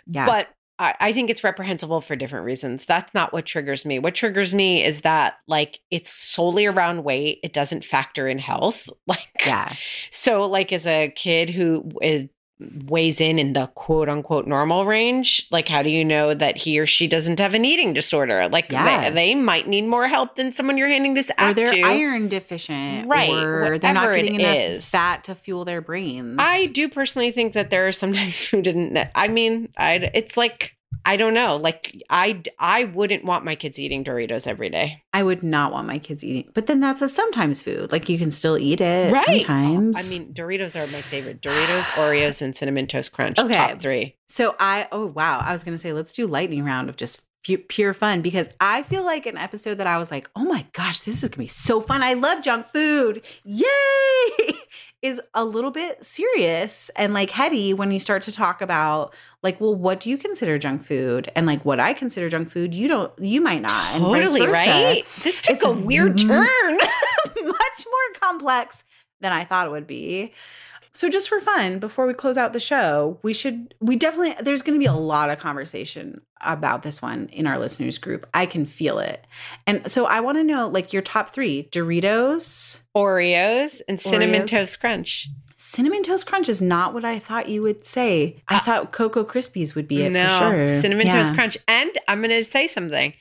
[0.05, 0.25] Yeah.
[0.25, 2.85] But I, I think it's reprehensible for different reasons.
[2.85, 3.99] That's not what triggers me.
[3.99, 7.39] What triggers me is that like it's solely around weight.
[7.43, 8.89] It doesn't factor in health.
[9.07, 9.75] Like yeah.
[10.09, 12.29] So, like, as a kid who is,
[12.85, 16.79] weighs in in the quote unquote normal range, like, how do you know that he
[16.79, 18.47] or she doesn't have an eating disorder?
[18.49, 19.09] Like, Yeah.
[19.09, 21.81] they, they might need more help than someone you're handing this out Or they're to.
[21.81, 24.89] iron deficient, Right, Or they're not getting enough is.
[24.89, 26.35] fat to fuel their brains.
[26.39, 30.75] I do personally think that there are sometimes who didn't I mean, I it's like
[31.05, 31.55] I don't know.
[31.55, 35.03] Like I I wouldn't want my kids eating Doritos every day.
[35.13, 37.91] I would not want my kids eating, but then that's a sometimes food.
[37.91, 39.97] Like you can still eat it sometimes.
[39.97, 41.41] I mean, Doritos are my favorite.
[41.41, 43.39] Doritos, Oreos, and cinnamon toast crunch.
[43.39, 43.55] Okay.
[43.55, 44.15] Top three.
[44.27, 47.93] So I oh wow, I was gonna say let's do lightning round of just pure
[47.93, 51.23] fun because I feel like an episode that I was like, oh my gosh, this
[51.23, 52.03] is gonna be so fun.
[52.03, 53.65] I love junk food, yay!
[55.01, 59.59] is a little bit serious and like heady when you start to talk about like,
[59.59, 61.31] well, what do you consider junk food?
[61.35, 63.97] And like what I consider junk food, you don't, you might not.
[63.97, 64.51] Totally versa.
[64.53, 65.05] right.
[65.23, 66.77] This took It's a weird m- turn.
[66.77, 68.83] much more complex
[69.21, 70.33] than I thought it would be.
[70.93, 74.61] So just for fun, before we close out the show, we should we definitely there's
[74.61, 78.27] going to be a lot of conversation about this one in our listeners group.
[78.33, 79.25] I can feel it.
[79.65, 84.49] And so I want to know like your top 3 Doritos, Oreos and cinnamon Oreos.
[84.49, 85.29] toast crunch.
[85.63, 88.41] Cinnamon Toast Crunch is not what I thought you would say.
[88.47, 88.59] I ah.
[88.65, 90.81] thought Cocoa Krispies would be it no, for sure.
[90.81, 91.13] cinnamon Yeah.
[91.13, 91.55] toast crunch.
[91.67, 93.13] And I'm going to say something.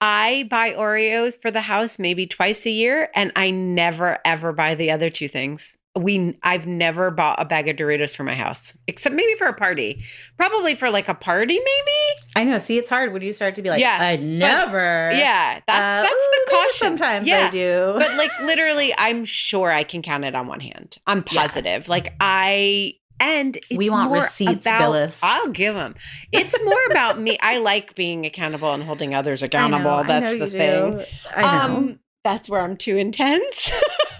[0.00, 4.76] I buy Oreos for the house maybe twice a year, and I never ever buy
[4.76, 5.76] the other two things.
[5.96, 9.52] We I've never bought a bag of Doritos for my house, except maybe for a
[9.54, 10.02] party.
[10.36, 12.20] Probably for like a party, maybe.
[12.34, 12.58] I know.
[12.58, 15.12] See, it's hard when you start to be like, Yeah, I never.
[15.14, 16.98] Yeah, that's Uh, that's ooh, the caution.
[16.98, 17.46] Sometimes yeah.
[17.46, 17.94] I do.
[17.96, 20.96] but like literally, I'm sure I can count it on one hand.
[21.06, 21.42] I'm Yeah.
[21.42, 21.88] positive.
[21.88, 25.20] Like I and it's We want more receipts, about, Billis.
[25.22, 25.94] I'll give them.
[26.32, 27.38] It's more about me.
[27.40, 29.98] I like being accountable and holding others accountable.
[29.98, 30.90] Know, That's the thing.
[30.98, 31.04] do.
[31.36, 31.74] I know.
[31.76, 33.70] Um, that's where I'm too intense.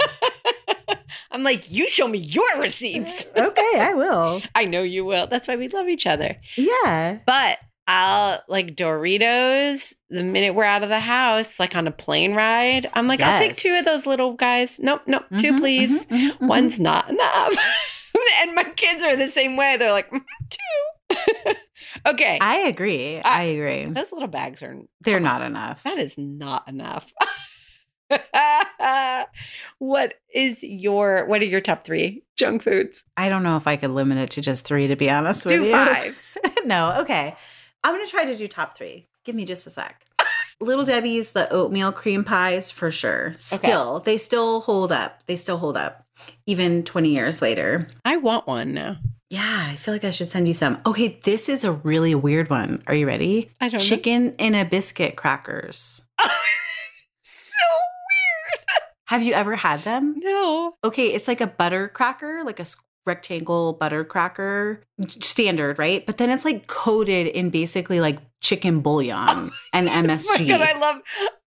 [1.30, 3.26] I'm like, you show me your receipts.
[3.36, 4.42] okay, I will.
[4.54, 5.26] I know you will.
[5.26, 6.36] That's why we love each other.
[6.56, 7.18] Yeah.
[7.26, 12.34] But I'll like Doritos the minute we're out of the house, like on a plane
[12.34, 12.88] ride.
[12.94, 14.78] I'm like, I'll take two of those little guys.
[14.78, 16.06] Nope, nope, two, Mhm, please.
[16.06, 16.46] mhm, mhm, mhm.
[16.48, 17.52] One's not enough.
[18.40, 19.76] and my kids are the same way.
[19.76, 21.52] They're like, "Mm, two.
[22.06, 22.38] okay.
[22.40, 23.20] I agree.
[23.20, 23.84] I, agree.
[23.86, 25.82] Those little bags are, They're not enough.
[25.82, 27.12] that is not enough.
[29.78, 33.04] what is your what are your top three junk foods?
[33.16, 35.54] I don't know if I could limit it to just three, to be honest with
[35.54, 35.62] you.
[35.64, 36.18] Do five.
[36.64, 37.36] no, okay.
[37.82, 39.06] I'm going to try to do top three.
[39.24, 40.04] Give me just a sec.
[40.60, 43.34] Little Debbie's, the oatmeal cream pies for sure.
[43.36, 45.22] Still, they still hold up.
[45.26, 46.06] They still hold up,
[46.46, 47.88] even 20 years later.
[48.04, 48.96] I want one now.
[49.30, 50.80] Yeah, I feel like I should send you some.
[50.86, 52.82] Okay, this is a really weird one.
[52.86, 53.50] Are you ready?
[53.60, 53.78] I don't know.
[53.80, 56.02] Chicken in a biscuit crackers.
[59.06, 60.14] Have you ever had them?
[60.18, 60.74] No.
[60.82, 62.66] Okay, it's like a butter cracker, like a
[63.06, 66.04] rectangle butter cracker, standard, right?
[66.06, 70.48] But then it's like coated in basically like chicken bouillon and Oh my MSG.
[70.48, 70.96] God, I love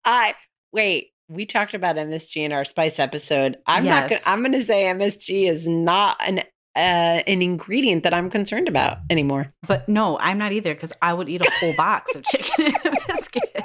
[0.05, 0.35] I
[0.71, 1.09] wait.
[1.29, 3.57] We talked about MSG in our spice episode.
[3.65, 6.39] I'm not gonna I'm gonna say MSG is not an
[6.75, 9.51] uh, an ingredient that I'm concerned about anymore.
[9.67, 12.75] but no, I'm not either because I would eat a whole box of chicken in
[12.75, 13.63] a biscuit.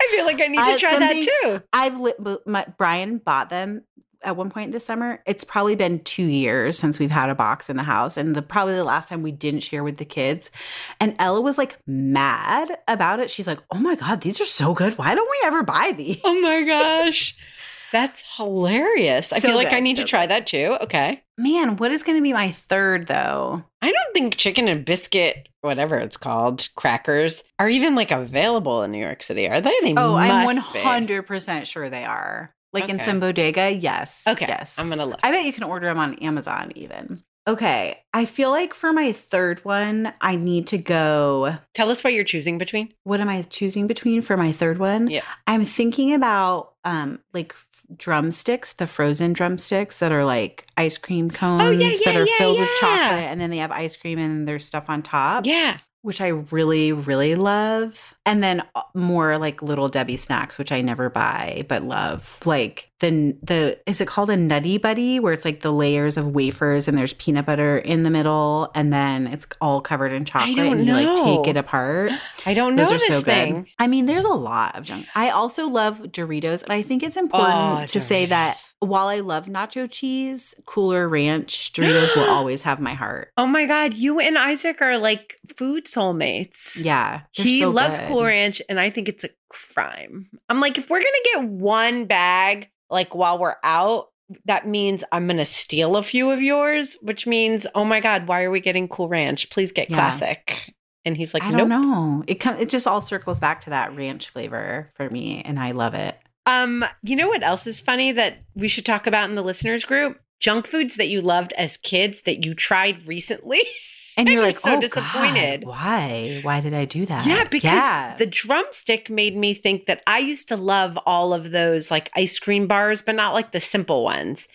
[0.00, 1.62] I feel like I need to Uh, try that too.
[1.72, 2.16] I've lit,
[2.46, 3.82] my, Brian bought them
[4.22, 5.22] at one point this summer.
[5.26, 8.42] It's probably been two years since we've had a box in the house, and the
[8.42, 10.50] probably the last time we didn't share with the kids.
[10.98, 13.30] And Ella was like mad about it.
[13.30, 14.98] She's like, "Oh my god, these are so good!
[14.98, 17.46] Why don't we ever buy these?" Oh my gosh.
[17.92, 19.32] That's hilarious.
[19.32, 20.76] I So feel like I need so to try that too.
[20.82, 21.22] Okay.
[21.36, 23.62] Man, what is going to be my third though?
[23.80, 28.90] I don't think chicken and biscuit, whatever it's called, crackers are even like available in
[28.90, 29.48] New York City.
[29.48, 29.74] Are they?
[29.82, 32.54] They Oh, I'm 100% sure they are.
[32.72, 34.24] Like in some bodega, yes.
[34.28, 34.46] Okay.
[34.46, 34.78] Yes.
[34.78, 35.20] I'm gonna look.
[35.22, 37.24] I bet you can order them on Amazon even.
[37.48, 37.98] Okay.
[38.12, 41.56] I feel like for my third one, I need to go.
[41.72, 42.92] Tell us what you're choosing between.
[43.04, 45.08] What am I choosing between for my third one?
[45.08, 45.22] Yeah.
[45.46, 47.54] I'm thinking about um like
[47.96, 52.38] drumsticks, the frozen drumsticks that are like ice cream cones Oh, yeah, that are yeah,
[52.38, 55.46] filled with chocolate and then they have ice cream and there's stuff on top.
[55.46, 55.78] Yeah.
[56.02, 58.14] Which I really, really love.
[58.24, 62.40] And then uh, more like little Debbie snacks, which I never buy but love.
[62.44, 66.26] Like the the is it called a nutty buddy where it's like the layers of
[66.34, 70.56] wafers and there's peanut butter in the middle and then it's all covered in chocolate
[70.56, 72.10] don't and you like take it apart.
[72.44, 73.54] I don't know Those are so thing.
[73.54, 73.66] good.
[73.78, 75.06] I mean, there's a lot of junk.
[75.14, 79.20] I also love Doritos, and I think it's important Oh, to say that while I
[79.20, 83.30] love nacho cheese, Cooler Ranch Doritos will always have my heart.
[83.36, 86.76] Oh my God, you and Isaac are like food soulmates.
[86.82, 88.08] Yeah, He so loves good.
[88.08, 90.28] Cool Ranch, and I think it's a crime.
[90.48, 94.08] I'm like, if we're gonna get one bag, like while we're out,
[94.44, 98.42] that means I'm gonna steal a few of yours, which means, oh my God, why
[98.42, 99.48] are we getting Cool Ranch?
[99.50, 99.96] Please get Yeah.
[99.96, 100.74] classic.
[101.04, 101.58] And he's like, I nope.
[101.60, 102.24] don't know.
[102.26, 105.70] It com- it just all circles back to that ranch flavor for me, and I
[105.70, 106.18] love it.
[106.44, 109.84] Um, you know what else is funny that we should talk about in the listeners
[109.84, 110.18] group?
[110.40, 113.60] Junk foods that you loved as kids that you tried recently.
[114.18, 116.40] And And you're you're like, so oh, disappointed." God, why?
[116.42, 117.24] Why did I do that?
[117.24, 118.16] Yeah, because Yeah.
[118.18, 122.38] the drumstick made me think that I used to love all of those like ice
[122.38, 124.48] cream bars, but not like the simple ones.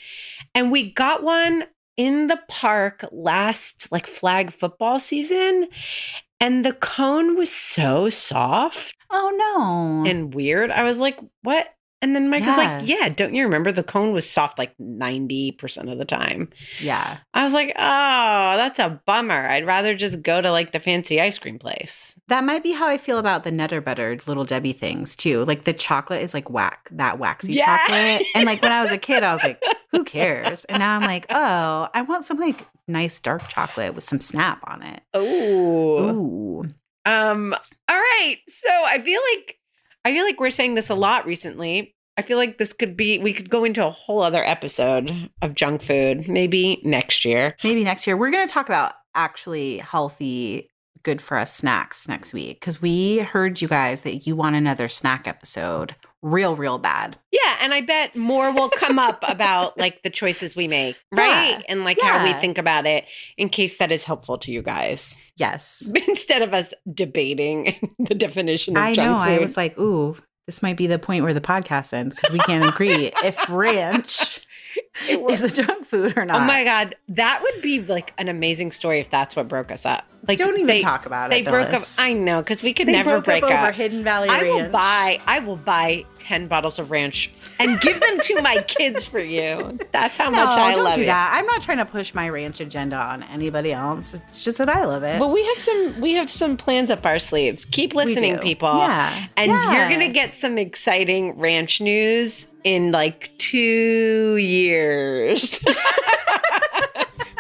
[0.54, 1.64] And we got one
[1.96, 5.70] in the park last like flag football season,
[6.40, 10.72] and the cone was so soft oh no, and weird.
[10.72, 11.68] I was like, what?
[12.04, 13.00] And then Mike was like, Yeah.
[13.00, 16.50] yeah, don't you remember the cone was soft like 90% of the time?
[16.82, 19.48] yeah, I was like, oh, that's a bummer.
[19.48, 22.20] I'd rather just go to like the fancy ice cream place.
[22.28, 25.46] that might be how I feel about the Nutter Buttered Little Debbie things too.
[25.46, 27.78] Like the chocolate is like whack, that waxy Yeah.
[27.78, 30.66] chocolate, and like when I was a kid, I was like, who cares?
[30.66, 34.60] And now I'm like, oh, I want some like nice dark chocolate with some snap
[34.68, 35.02] on it.
[35.14, 36.10] Oh.
[36.10, 36.64] Ooh,
[37.06, 37.54] Um,
[37.90, 38.38] all right.
[38.48, 39.58] So I feel like
[40.06, 41.96] I feel like we're saying this a lot recently.
[42.18, 45.56] I feel like this could be we could go into a whole other episode of
[45.56, 47.56] junk food, maybe next year.
[47.64, 50.70] maybe next year we're going to talk about actually healthy,
[51.04, 54.88] good for us snacks next week because we heard you guys that you want another
[54.88, 57.18] snack episode, real, real bad.
[57.32, 61.52] Yeah, and I bet more will come up about like the choices we make, right?
[61.52, 61.62] Yeah.
[61.70, 63.06] And like how we think about it
[63.38, 65.18] in case that is helpful to you guys.
[65.36, 65.92] Yes.
[66.08, 69.26] Instead of us debating the definition of I junk know.
[69.26, 69.32] food.
[69.34, 70.16] I was like, ooh,
[70.48, 74.42] this might be the point where the podcast ends because we can't agree if ranch
[75.10, 76.42] is a junk food or not.
[76.42, 79.86] Oh my god, that would be like an amazing story if that's what broke us
[79.86, 80.06] up.
[80.26, 81.46] Like Don't even they, talk about They it.
[81.46, 82.00] They broke Phyllis.
[82.00, 82.06] up.
[82.06, 83.60] I know because we could They never break up up.
[83.64, 85.20] over Hidden Valley I will buy.
[85.28, 87.30] I will buy ten bottles of ranch
[87.60, 89.78] and give them to my kids for you.
[89.92, 91.06] That's how No, much I don't love do it.
[91.08, 91.34] that.
[91.38, 94.14] I'm not trying to push my ranch agenda on anybody else.
[94.14, 95.20] It's just that I love it.
[95.20, 96.00] But we have some.
[96.00, 97.66] We have some plans up our sleeves.
[97.66, 98.78] Keep listening, people.
[98.78, 99.28] Yeah.
[99.36, 99.74] And Yeah.
[99.78, 105.60] you're gonna get some exciting ranch news in like two years.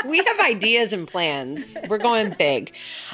[0.05, 1.77] we have ideas and plans.
[1.87, 2.73] We're going big.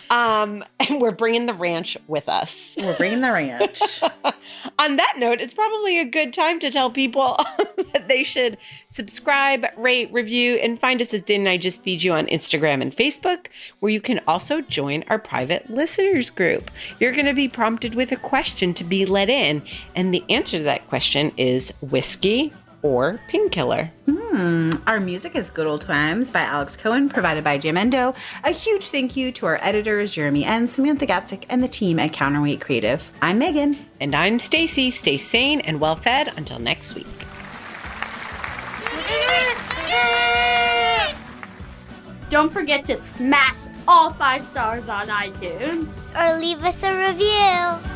[0.09, 2.75] Um, and we're bringing the ranch with us.
[2.79, 4.03] We're bringing the ranch.
[4.79, 7.37] On that note, it's probably a good time to tell people
[7.93, 12.13] that they should subscribe, rate, review, and find us at Didn't I Just Feed You
[12.13, 13.47] on Instagram and Facebook,
[13.79, 16.71] where you can also join our private listeners group.
[16.99, 19.61] You're going to be prompted with a question to be let in,
[19.95, 22.51] and the answer to that question is whiskey
[22.81, 23.91] or painkiller.
[24.05, 24.69] Hmm.
[24.87, 28.15] Our music is Good Old Times by Alex Cohen, provided by Jamendo.
[28.43, 32.13] A huge thank you to our editors, Jeremy and Samantha Gatzik, and the team at
[32.13, 33.11] Counterweight Creative.
[33.21, 33.77] I'm Meghan.
[33.99, 34.93] And I'm Stacie.
[34.93, 37.07] Stay sane and well fed until next week.
[42.29, 46.03] Don't forget to smash all five stars on iTunes.
[46.15, 47.89] Or leave us a review.